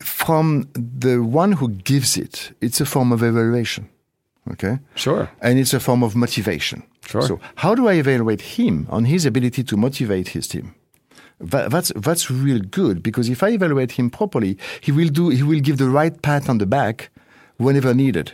[0.00, 3.88] From the one who gives it, it's a form of evaluation.
[4.50, 4.78] Okay.
[4.96, 5.30] Sure.
[5.40, 7.22] And it's a form of motivation Sure.
[7.22, 10.74] So how do I evaluate him on his ability to motivate his team?
[11.40, 15.42] That, that's that's real good because if I evaluate him properly, he will do he
[15.42, 17.10] will give the right pat on the back
[17.56, 18.32] whenever needed,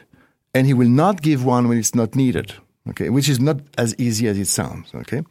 [0.55, 2.55] and he will not give one when it's not needed.
[2.91, 4.91] Okay, which is not as easy as it sounds.
[4.95, 5.23] Okay,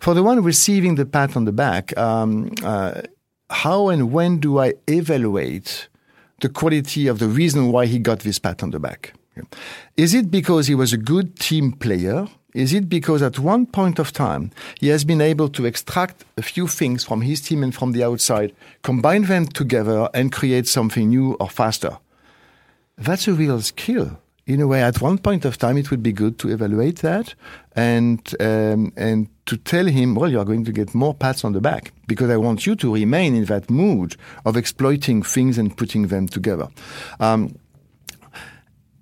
[0.00, 3.00] for the one receiving the pat on the back, um, uh,
[3.50, 5.88] how and when do I evaluate
[6.40, 9.14] the quality of the reason why he got this pat on the back?
[9.96, 12.28] Is it because he was a good team player?
[12.54, 16.42] Is it because at one point of time he has been able to extract a
[16.42, 21.08] few things from his team and from the outside, combine them together, and create something
[21.08, 21.98] new or faster?
[22.96, 24.20] That's a real skill.
[24.46, 27.34] In a way, at one point of time, it would be good to evaluate that
[27.74, 31.54] and um, and to tell him, well, you are going to get more pats on
[31.54, 35.74] the back because I want you to remain in that mood of exploiting things and
[35.76, 36.68] putting them together.
[37.18, 37.58] Um,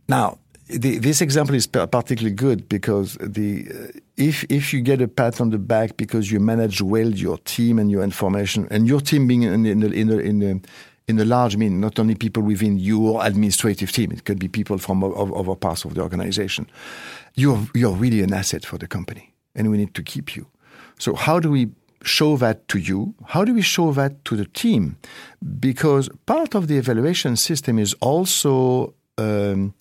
[0.08, 0.38] now,
[0.78, 5.40] the, this example is particularly good because the uh, if if you get a pat
[5.40, 9.26] on the back because you manage well your team and your information and your team
[9.26, 10.64] being in in in, in, in,
[11.08, 15.02] in large mean not only people within your administrative team it could be people from
[15.04, 16.66] other parts of the organization
[17.34, 20.46] you're you're really an asset for the company and we need to keep you.
[20.98, 21.70] So how do we
[22.02, 23.14] show that to you?
[23.26, 24.96] How do we show that to the team?
[25.60, 29.74] Because part of the evaluation system is also um,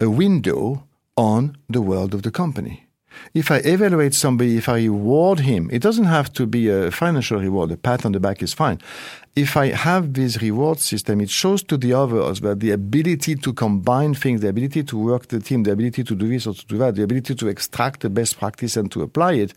[0.00, 0.84] a window
[1.16, 2.86] on the world of the company.
[3.32, 7.38] If I evaluate somebody, if I reward him, it doesn't have to be a financial
[7.40, 7.70] reward.
[7.70, 8.78] A pat on the back is fine.
[9.34, 13.52] If I have this reward system, it shows to the others that the ability to
[13.52, 16.66] combine things, the ability to work the team, the ability to do this or to
[16.66, 19.54] do that, the ability to extract the best practice and to apply it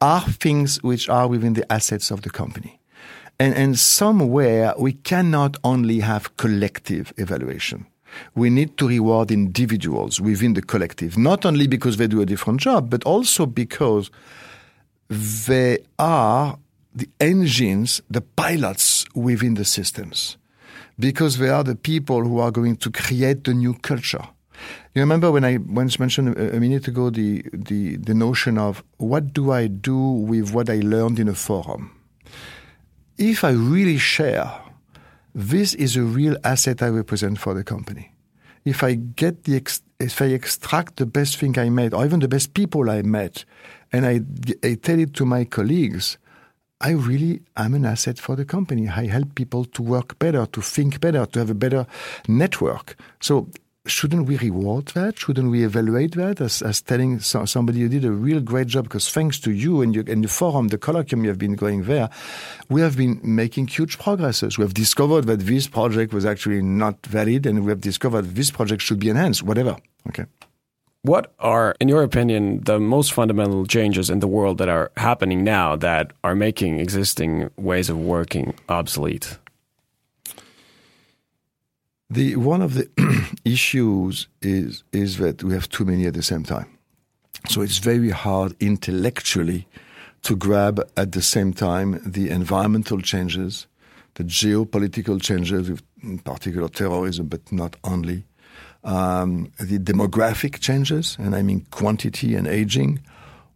[0.00, 2.80] are things which are within the assets of the company.
[3.38, 7.86] And, and somewhere we cannot only have collective evaluation
[8.34, 12.60] we need to reward individuals within the collective, not only because they do a different
[12.60, 14.10] job, but also because
[15.08, 16.58] they are
[16.94, 20.36] the engines, the pilots within the systems,
[20.98, 24.28] because they are the people who are going to create the new culture.
[24.94, 29.32] You remember when I once mentioned a, minute ago the, the, the notion of what
[29.32, 31.90] do I do with what I learned in a forum?
[33.18, 34.52] If I really share
[35.34, 38.12] this is a real asset I represent for the company.
[38.64, 39.56] If I get the
[40.00, 43.44] if I extract the best thing I met, or even the best people I met,
[43.92, 44.20] and I,
[44.66, 46.18] I tell it to my colleagues,
[46.80, 48.88] I really am an asset for the company.
[48.88, 51.86] I help people to work better, to think better, to have a better
[52.28, 52.96] network.
[53.20, 53.48] So
[53.86, 55.18] shouldn't we reward that?
[55.18, 58.84] Shouldn't we evaluate that as, as telling so, somebody you did a real great job
[58.84, 61.84] because thanks to you and, you, and the forum, the colloquium you have been going
[61.84, 62.08] there,
[62.70, 64.56] we have been making huge progresses.
[64.56, 68.50] We have discovered that this project was actually not valid and we have discovered this
[68.50, 69.76] project should be enhanced, whatever.
[70.08, 70.24] Okay.
[71.02, 75.44] What are, in your opinion, the most fundamental changes in the world that are happening
[75.44, 79.36] now that are making existing ways of working obsolete?
[82.14, 82.88] The one of the
[83.44, 86.68] issues is is that we have too many at the same time.
[87.48, 89.66] So it's very hard intellectually
[90.22, 93.66] to grab at the same time the environmental changes,
[94.14, 95.68] the geopolitical changes,
[96.04, 98.24] in particular terrorism, but not only,
[98.84, 103.00] um, the demographic changes, and I mean quantity and aging.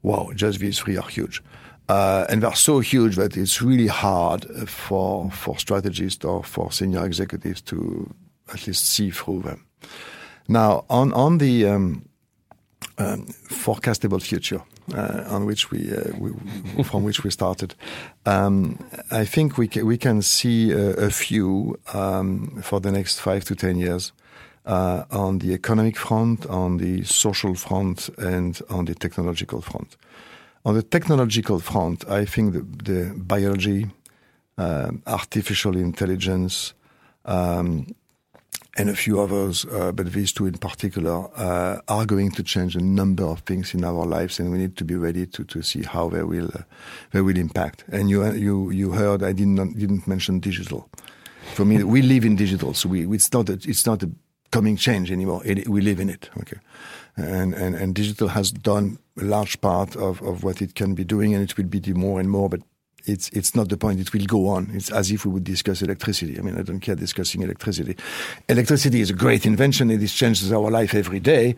[0.02, 1.44] Wow, just these three are huge.
[1.88, 7.06] Uh, and they're so huge that it's really hard for for strategists or for senior
[7.06, 8.12] executives to
[8.53, 9.66] at least see through them.
[10.49, 12.09] Now, on on the um,
[12.99, 14.62] um, forecastable future
[14.94, 16.32] uh, on which we, uh, we,
[16.84, 17.74] from which we started,
[18.24, 18.78] um,
[19.11, 23.44] I think we ca we can see a, a few um, for the next five
[23.44, 24.12] to ten years.
[24.66, 29.96] Uh, on the economic front, on the social front, and on the technological front.
[30.66, 33.86] On the technological front, I think the, the biology,
[34.59, 36.74] uh, artificial intelligence,
[37.24, 37.86] um,
[38.79, 42.76] and a few others, uh, but these two in particular, uh, are going to change
[42.76, 45.62] a number of things in our lives, and we need to be ready to, to
[45.62, 46.62] see how they will uh,
[47.11, 47.85] they will impact.
[47.91, 50.89] And you you you heard I didn't didn't mention digital.
[51.55, 54.11] For me, we live in digital, so we it's not a, it's not a
[54.51, 55.43] coming change anymore.
[55.45, 56.31] It, we live in it.
[56.39, 56.59] Okay,
[57.16, 61.05] and, and and digital has done a large part of, of what it can be
[61.05, 62.49] doing, and it will be doing more and more.
[62.49, 62.61] But
[63.09, 64.00] it's it's not the point.
[64.00, 64.70] It will go on.
[64.72, 66.38] It's as if we would discuss electricity.
[66.38, 67.96] I mean, I don't care discussing electricity.
[68.48, 69.90] Electricity is a great invention.
[69.90, 71.56] It changes our life every day.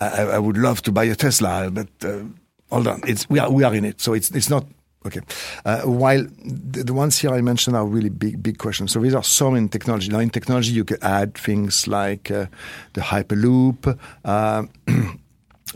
[0.00, 2.22] I, I would love to buy a Tesla, but uh,
[2.70, 3.00] hold on.
[3.06, 4.00] It's we are we are in it.
[4.00, 4.64] So it's it's not
[5.06, 5.20] okay.
[5.64, 8.92] Uh, while the, the, ones here I mentioned are really big big questions.
[8.92, 10.08] So these are some in technology.
[10.08, 12.46] Now in technology, you can add things like uh,
[12.92, 13.98] the hyperloop.
[14.24, 14.64] Uh,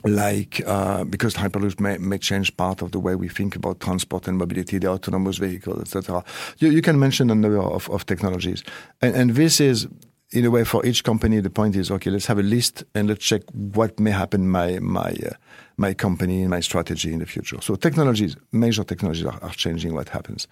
[0.04, 4.28] like uh, because hyperloops may, may change part of the way we think about transport
[4.28, 6.24] and mobility, the autonomous vehicle, etc.
[6.58, 8.64] You, you, can mention a number of, of technologies,
[9.00, 9.86] and, and this is
[10.30, 11.40] in a way for each company.
[11.40, 12.10] The point is okay.
[12.10, 15.34] Let's have a list and let's check what may happen my my uh,
[15.76, 17.60] my company and my strategy in the future.
[17.60, 20.46] So technologies, major technologies are, are, changing what happens.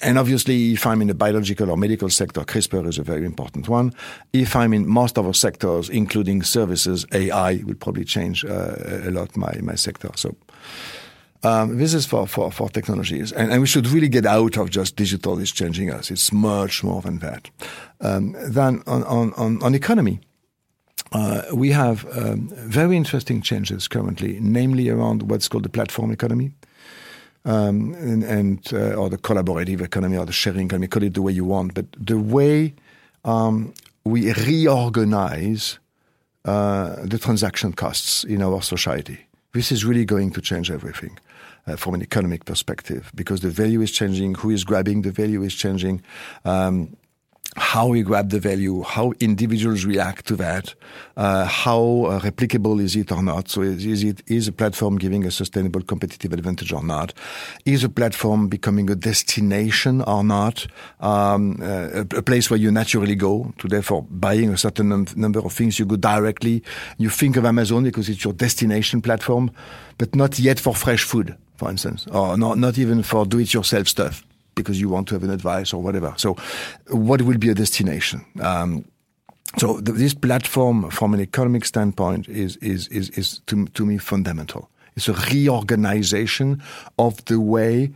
[0.00, 3.68] And obviously, if I'm in the biological or medical sector, CRISPR is a very important
[3.68, 3.92] one.
[4.32, 9.36] If I'm in most other sectors, including services, AI will probably change uh, a lot
[9.36, 10.10] my, my sector.
[10.14, 10.36] So
[11.44, 13.32] um, this is for, for, for technologies.
[13.32, 16.10] And, and, we should really get out of just digital is changing us.
[16.10, 17.50] It's much more than that.
[18.00, 20.20] Um, then on, on, on, on economy,
[21.12, 26.54] uh, we have um, very interesting changes currently, namely around what's called the platform economy.
[27.46, 31.20] Um, and, and uh, or the collaborative economy or the sharing economy, call it the
[31.20, 32.72] way you want, but the way
[33.26, 33.74] um,
[34.04, 35.78] we reorganize
[36.46, 39.26] uh, the transaction costs in our society.
[39.52, 41.18] This is really going to change everything.
[41.66, 45.42] Uh, from an economic perspective, because the value is changing, who is grabbing the value
[45.42, 46.02] is changing.
[46.44, 46.94] Um,
[47.56, 50.74] how we grab the value, how individuals react to that,
[51.16, 53.48] uh, how uh, replicable is it or not?
[53.48, 57.12] So is, is, it is a platform giving a sustainable competitive advantage or not?
[57.64, 60.66] Is a platform becoming a destination or not?
[60.98, 65.06] Um, uh, a, a, place where you naturally go to therefore buying a certain num-
[65.14, 66.62] number of things, you go directly.
[66.98, 69.52] You think of Amazon because it's your destination platform,
[69.98, 74.24] but not yet for fresh food, for instance, or not, not even for do-it-yourself stuff
[74.54, 76.14] because you want to have an advice or whatever.
[76.16, 76.36] So,
[76.88, 78.24] what will be a destination?
[78.40, 78.84] Um,
[79.58, 83.98] so th- this platform, from an economic standpoint, is is is, is to, to me
[83.98, 84.70] fundamental.
[84.96, 86.62] It's a reorganization
[86.98, 87.92] of the way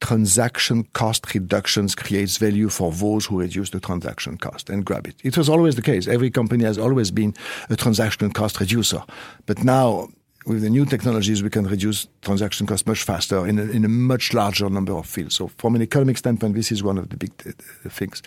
[0.00, 5.14] transaction cost reductions creates value for those who reduce the transaction cost and grab it.
[5.22, 6.06] It was always the case.
[6.06, 7.34] Every company has always been
[7.70, 9.02] a transaction cost reducer.
[9.46, 10.08] But now
[10.46, 13.88] with the new technologies, we can reduce transaction costs much faster in a, in a
[13.88, 15.34] much larger number of fields.
[15.34, 18.22] So, from an economic standpoint, this is one of the big uh, things.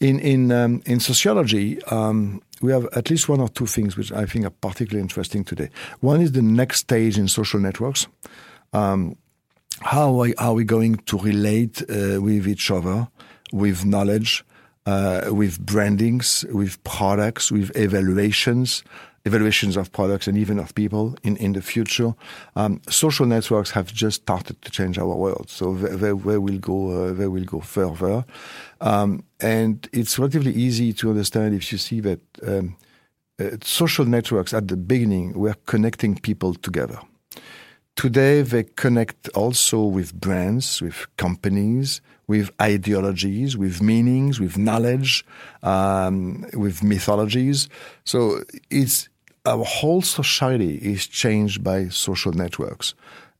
[0.00, 4.12] In in um, in sociology, um, we have at least one or two things which
[4.12, 5.70] I think are particularly interesting today.
[6.00, 8.06] One is the next stage in social networks.
[8.72, 9.16] Um,
[9.80, 13.08] how are we going to relate uh, with each other,
[13.52, 14.42] with knowledge,
[14.86, 18.82] uh, with brandings, with products, with evaluations,
[19.26, 22.14] evaluations of products and even of people in, in the future.
[22.54, 26.58] Um, social networks have just started to change our world, so they, they, they will
[26.58, 28.24] go uh, they will go further.
[28.80, 32.76] Um, and it's relatively easy to understand if you see that um,
[33.38, 36.98] uh, social networks at the beginning were connecting people together.
[37.96, 45.24] Today, they connect also with brands, with companies, with ideologies, with meanings, with knowledge,
[45.62, 47.68] um, with mythologies.
[48.04, 49.08] So it's
[49.46, 52.94] our whole society is changed by social networks.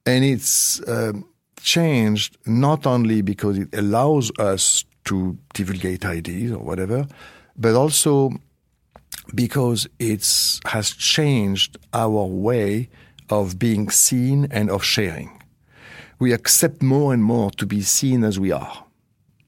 [0.06, 1.28] And it's um,
[1.60, 7.06] changed not only because it allows us to divulgate ideas or whatever,
[7.56, 8.30] but also
[9.34, 10.24] because it
[10.66, 12.88] has changed our way
[13.28, 15.42] of being seen and of sharing.
[16.18, 18.84] We accept more and more to be seen as we are.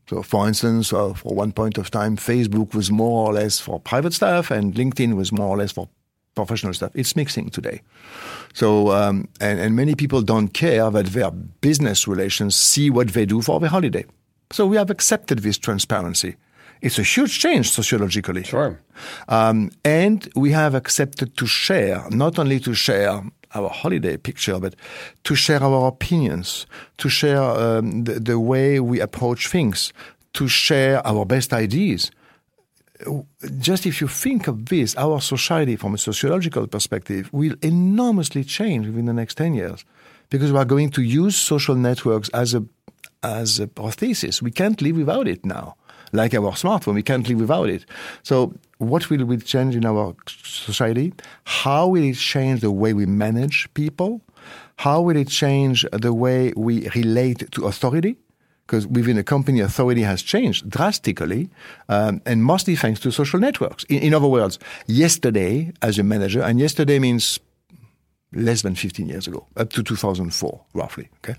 [0.08, 3.78] So, for instance, uh, for one point of time, Facebook was more or less for
[3.78, 5.88] private stuff, and LinkedIn was more or less for
[6.34, 6.92] professional stuff.
[6.94, 7.82] It's mixing today.
[8.54, 13.26] So, um, and, and many people don't care that their business relations see what they
[13.26, 14.04] do for their holiday.
[14.50, 16.36] So we have accepted this transparency.
[16.80, 18.44] It's a huge change sociologically.
[18.44, 18.80] Sure.
[19.28, 23.22] Um, and we have accepted to share, not only to share
[23.54, 24.76] our holiday picture, but
[25.24, 26.66] to share our opinions,
[26.98, 29.92] to share um, the, the way we approach things,
[30.34, 32.10] to share our best ideas
[33.58, 38.86] just if you think of this, our society from a sociological perspective will enormously change
[38.86, 39.84] within the next 10 years
[40.30, 42.64] because we are going to use social networks as a,
[43.22, 44.42] as a prosthesis.
[44.42, 45.76] We can't live without it now.
[46.12, 47.84] Like our smartphone, we can't live without it.
[48.22, 51.12] So, what will it change in our society?
[51.44, 54.22] How will it change the way we manage people?
[54.76, 58.16] How will it change the way we relate to authority?
[58.68, 61.48] Because within a company, authority has changed drastically,
[61.88, 63.84] um, and mostly thanks to social networks.
[63.84, 67.40] In, in, other words, yesterday, as a manager, and yesterday means
[68.34, 71.08] less than 15 years ago, up to 2004, roughly.
[71.24, 71.38] Okay,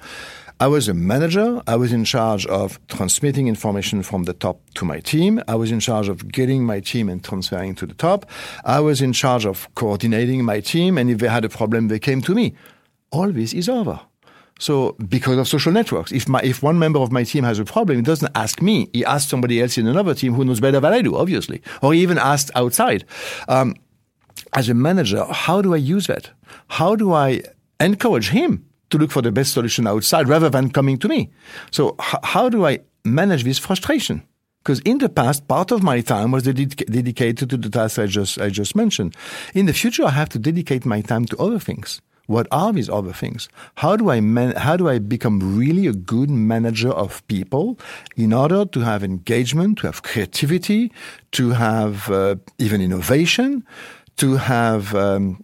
[0.59, 1.61] I was a manager.
[1.67, 5.39] I was in charge of transmitting information from the top to my team.
[5.47, 8.25] I was in charge of getting my team and transferring to the top.
[8.65, 11.99] I was in charge of coordinating my team, and if they had a problem, they
[11.99, 12.55] came to me.
[13.11, 13.99] All this is over.
[14.59, 17.65] So because of social networks, if my if one member of my team has a
[17.65, 18.89] problem, he doesn't ask me.
[18.93, 21.93] He asks somebody else in another team who knows better than I do, obviously, or
[21.93, 23.05] he even asks outside.
[23.47, 23.75] Um,
[24.53, 26.29] as a manager, how do I use that?
[26.67, 27.41] How do I
[27.79, 31.29] encourage him to look for the best solution outside rather than coming to me?
[31.71, 34.23] So how do I manage this frustration?
[34.63, 38.07] Because in the past, part of my time was dedica- dedicated to the tasks I
[38.07, 39.15] just, I just mentioned.
[39.53, 42.01] In the future, I have to dedicate my time to other things.
[42.29, 43.49] What are these other things?
[43.81, 47.79] How do I man- how do I become really a good manager of people
[48.15, 50.91] in order to have engagement, to have creativity,
[51.31, 53.65] to have uh, even innovation,
[54.17, 55.43] to have um,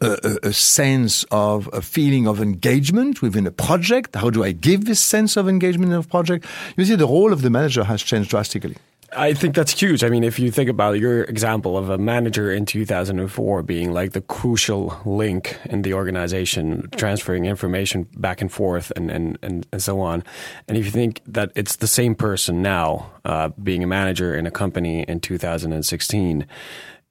[0.00, 4.16] a, a, sense of a feeling of engagement within a project?
[4.16, 6.44] How do I give this sense of engagement in a project?
[6.76, 8.74] You see, the role of the manager has changed drastically.
[9.16, 10.04] I think that's huge.
[10.04, 14.12] I mean, if you think about your example of a manager in 2004 being like
[14.12, 19.82] the crucial link in the organization, transferring information back and forth and, and, and, and
[19.82, 20.22] so on.
[20.68, 24.46] And if you think that it's the same person now uh, being a manager in
[24.46, 26.46] a company in 2016,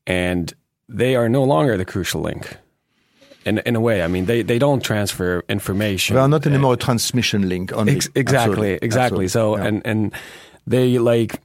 [0.08, 0.54] and
[0.88, 2.58] they are no longer the crucial link
[3.46, 4.02] in in a way.
[4.04, 6.16] I mean, they, they don't transfer information.
[6.16, 7.74] They are not anymore a transmission link.
[7.74, 7.96] Only.
[7.96, 8.74] Ex- exactly, Absolutely.
[8.82, 9.26] exactly.
[9.26, 9.28] Absolutely.
[9.30, 9.66] So Yeah.
[9.68, 10.14] and and
[10.68, 11.42] they like.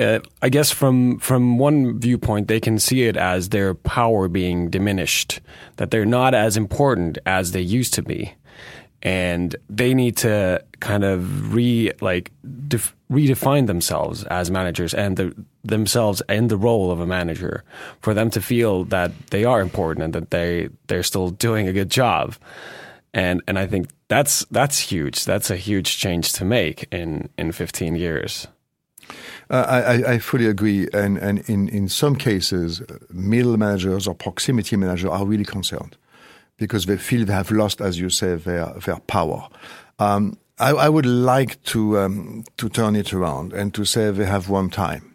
[0.00, 4.70] Uh, I guess from from one viewpoint, they can see it as their power being
[4.70, 5.40] diminished,
[5.76, 8.34] that they're not as important as they used to be,
[9.02, 12.32] and they need to kind of re like
[12.68, 17.62] def- redefine themselves as managers and the, themselves in the role of a manager
[18.00, 21.72] for them to feel that they are important and that they they're still doing a
[21.72, 22.34] good job.
[23.12, 25.26] And and I think that's that's huge.
[25.26, 28.48] That's a huge change to make in in 15 years
[29.50, 30.88] I, I- I fully agree.
[30.92, 35.96] And, and in, in some cases, uh, middle managers or proximity managers are really concerned
[36.56, 39.48] because they feel they have lost, as you say, their, their power.
[39.98, 44.26] Um, I, I would like to, um, to turn it around and to say they
[44.26, 45.14] have won time.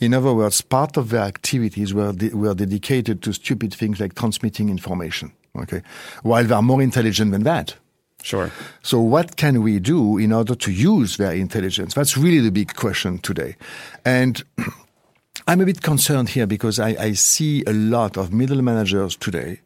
[0.00, 4.14] In other words, part of their activities were, de- were dedicated to stupid things like
[4.14, 5.32] transmitting information.
[5.56, 5.82] Okay.
[6.22, 7.76] While they are more intelligent than that.
[8.22, 8.50] Sure
[8.82, 11.94] So what can we do in order to use their intelligence?
[11.94, 13.56] That's really the big question today.
[14.04, 14.42] And
[15.46, 19.60] I'm a bit concerned here because I, I see a lot of middle managers today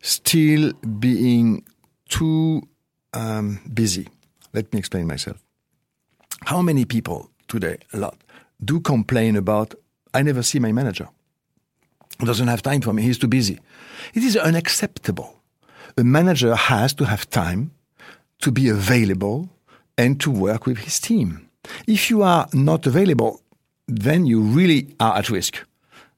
[0.00, 1.64] still being
[2.08, 2.62] too
[3.12, 4.08] um, busy.
[4.52, 5.42] Let me explain myself.
[6.44, 8.16] How many people today, a lot,
[8.64, 9.74] do complain about,
[10.14, 11.08] I never see my manager.
[12.18, 13.02] He doesn't have time for me.
[13.02, 13.60] He's too busy.
[14.14, 15.40] It is unacceptable.
[15.96, 17.72] A manager has to have time
[18.40, 19.48] to be available
[19.96, 21.48] and to work with his team.
[21.86, 23.42] If you are not available,
[23.86, 25.58] then you really are at risk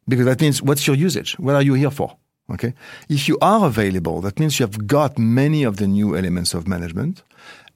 [0.09, 1.39] because that means what's your usage?
[1.39, 2.16] What are you here for?
[2.51, 2.75] Okay.
[3.09, 6.68] If you are available, that means you have got many of the new elements of
[6.68, 7.23] management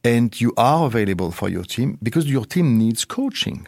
[0.04, 3.66] and you are available for your team because your team needs coaching.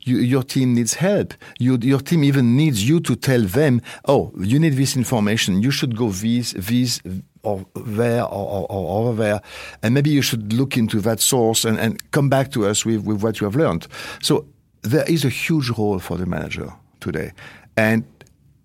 [0.00, 1.34] You, your team needs help.
[1.58, 5.62] You, your team even needs you to tell them, oh, you need this information.
[5.62, 7.02] You should go this, this,
[7.44, 9.40] or there, or, or, or over there.
[9.82, 13.04] And maybe you should look into that source and, and come back to us with,
[13.04, 13.86] with what you have learned.
[14.22, 14.46] So
[14.82, 17.32] there is a huge role for the manager today.
[17.76, 18.04] And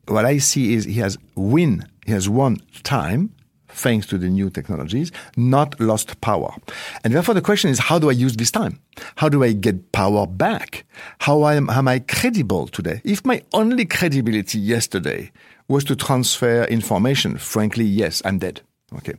[0.07, 3.31] what I see is he has win, he has won time
[3.71, 6.53] thanks to the new technologies, not lost power.
[7.03, 8.79] And therefore the question is, how do I use this time?
[9.15, 10.85] How do I get power back?
[11.19, 13.01] How am, am I credible today?
[13.03, 15.31] If my only credibility yesterday
[15.67, 18.61] was to transfer information, frankly, yes, I'm dead.
[18.97, 19.13] Okay.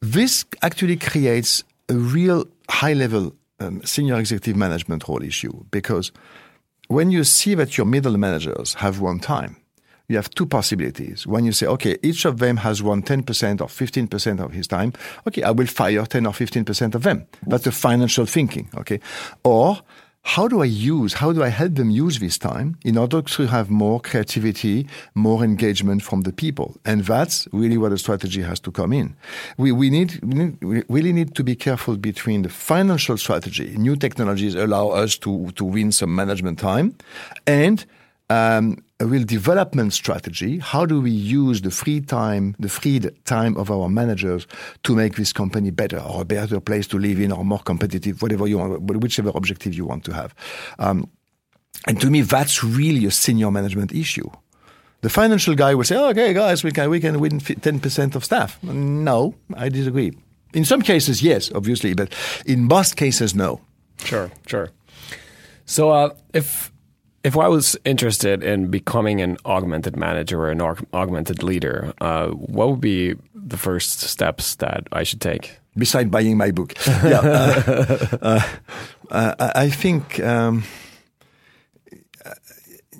[0.00, 6.12] This actually creates a real high level um, senior executive management role issue because
[6.88, 9.56] when you see that your middle managers have won time,
[10.08, 11.26] you have two possibilities.
[11.26, 14.92] When you say, okay, each of them has won 10% or 15% of his time,
[15.26, 17.26] okay, I will fire 10 or 15% of them.
[17.46, 19.00] That's the financial thinking, okay?
[19.42, 19.80] Or
[20.26, 23.46] how do I use, how do I help them use this time in order to
[23.46, 26.76] have more creativity, more engagement from the people?
[26.84, 29.14] And that's really where the strategy has to come in.
[29.56, 33.76] We, we need, we need, we really need to be careful between the financial strategy.
[33.78, 36.96] New technologies allow us to, to win some management time
[37.46, 37.86] and
[38.30, 40.58] um, a real development strategy.
[40.58, 44.46] How do we use the free time, the freed time of our managers
[44.84, 48.22] to make this company better or a better place to live in or more competitive,
[48.22, 50.34] whatever you want, whichever objective you want to have.
[50.78, 51.08] Um,
[51.86, 54.28] and to me, that's really a senior management issue.
[55.02, 58.24] The financial guy will say, "Okay, guys, we can we can win ten percent of
[58.24, 60.16] staff." No, I disagree.
[60.54, 62.14] In some cases, yes, obviously, but
[62.46, 63.60] in most cases, no.
[63.98, 64.70] Sure, sure.
[65.66, 66.72] So, uh, if
[67.26, 72.28] if I was interested in becoming an augmented manager or an aug- augmented leader, uh,
[72.28, 75.58] what would be the first steps that I should take?
[75.76, 78.40] Besides buying my book, yeah, uh, uh,
[79.10, 80.62] uh, I think um,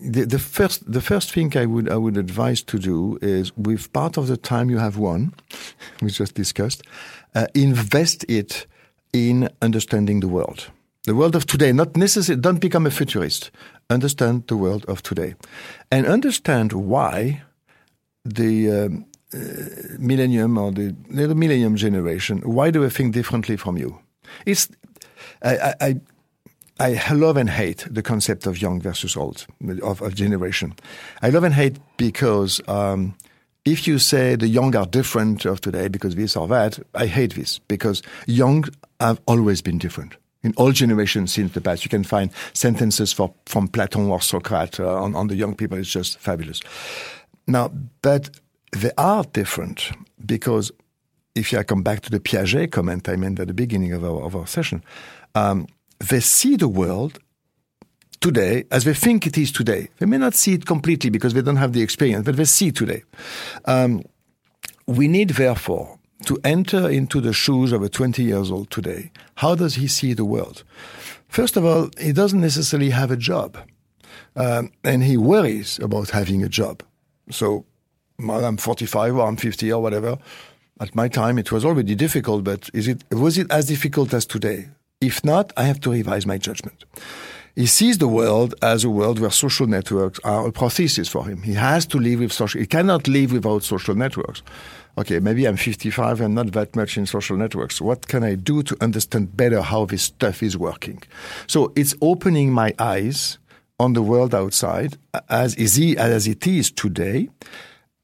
[0.02, 3.92] the, the first the first thing I would I would advise to do is with
[3.92, 5.34] part of the time you have won,
[6.02, 6.82] we just discussed,
[7.34, 8.66] uh, invest it
[9.12, 10.70] in understanding the world,
[11.06, 11.72] the world of today.
[11.72, 13.50] Not necessarily don't become a futurist.
[13.88, 15.34] Understand the world of today,
[15.90, 17.42] and understand why
[18.24, 19.38] the um, uh,
[19.98, 23.98] millennium or the, the millennium generation why do they think differently from you?
[24.44, 24.68] It's
[25.42, 26.00] I, I
[26.78, 29.46] I love and hate the concept of young versus old,
[29.82, 30.74] of, of generation.
[31.22, 33.14] I love and hate because um,
[33.64, 37.34] if you say the young are different of today because this or that, I hate
[37.34, 38.64] this because young
[39.00, 40.16] have always been different.
[40.46, 44.78] In all generations since the past, you can find sentences for, from Platon or Socrates
[44.78, 45.76] uh, on, on the young people.
[45.76, 46.60] It's just fabulous.
[47.48, 48.30] Now, but
[48.70, 49.90] they are different
[50.24, 50.70] because
[51.34, 54.22] if I come back to the Piaget comment I made at the beginning of our,
[54.22, 54.84] of our session,
[55.34, 55.66] um,
[55.98, 57.18] they see the world
[58.20, 59.88] today as they think it is today.
[59.98, 62.70] They may not see it completely because they don't have the experience, but they see
[62.70, 63.02] today.
[63.64, 64.04] Um,
[64.86, 69.10] we need, therefore, to enter into the shoes of a 20 years old today.
[69.36, 70.64] How does he see the world?
[71.28, 73.58] First of all, he doesn't necessarily have a job.
[74.34, 76.82] Um, and he worries about having a job.
[77.30, 77.64] So,
[78.18, 80.18] well, I'm 45 or I'm 50 or whatever.
[80.80, 84.26] At my time, it was already difficult, but is it, was it as difficult as
[84.26, 84.68] today?
[85.00, 86.84] If not, I have to revise my judgment.
[87.54, 91.42] He sees the world as a world where social networks are a prosthesis for him.
[91.42, 94.42] He has to live with social, he cannot live without social networks.
[94.98, 97.82] Okay, maybe I'm 55 and not that much in social networks.
[97.82, 101.02] What can I do to understand better how this stuff is working?
[101.46, 103.38] So it's opening my eyes
[103.78, 104.96] on the world outside
[105.28, 107.28] as easy as it is today,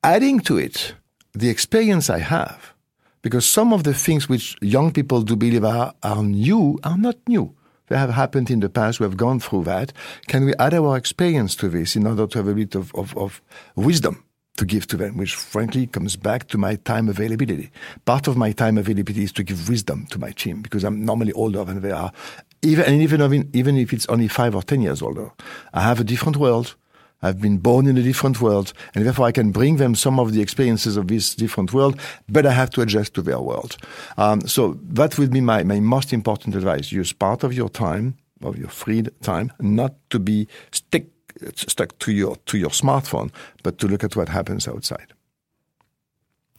[0.04, 0.94] adding to it
[1.32, 2.74] the experience I have
[3.22, 7.16] because some of the things which young people do believe are, are new are not
[7.26, 7.54] new.
[7.88, 9.00] They have happened in the past.
[9.00, 9.92] We have gone through that.
[10.26, 13.16] Can we add our experience to this in order to have a bit of, of,
[13.16, 13.40] of
[13.76, 14.24] wisdom
[14.56, 17.70] to give to them, which frankly comes back to my time availability.
[18.04, 21.32] Part of my time availability is to give wisdom to my team because I'm normally
[21.32, 22.12] older than they are.
[22.60, 25.30] Even, and even, even if it's only five or ten years older,
[25.72, 26.76] I have a different world.
[27.22, 30.32] I've been born in a different world, and therefore I can bring them some of
[30.32, 31.98] the experiences of this different world,
[32.28, 33.76] but I have to adjust to their world.
[34.18, 36.90] Um, so that would be my, my most important advice.
[36.90, 41.06] Use part of your time, of your free time, not to be stick,
[41.54, 43.30] stuck to your, to your smartphone,
[43.62, 45.12] but to look at what happens outside.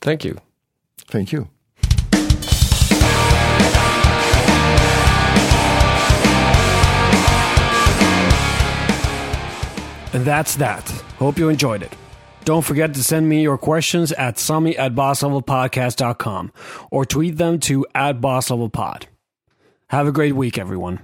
[0.02, 0.40] Thank you.
[1.08, 1.50] Thank you.
[10.14, 10.88] And that's that.
[11.18, 11.92] Hope you enjoyed it.
[12.46, 16.52] Don't forget to send me your questions at sami at bosslevelpodcast.com
[16.92, 19.06] or tweet them to at bosslevelpod.
[19.88, 21.00] Have a great week, everyone.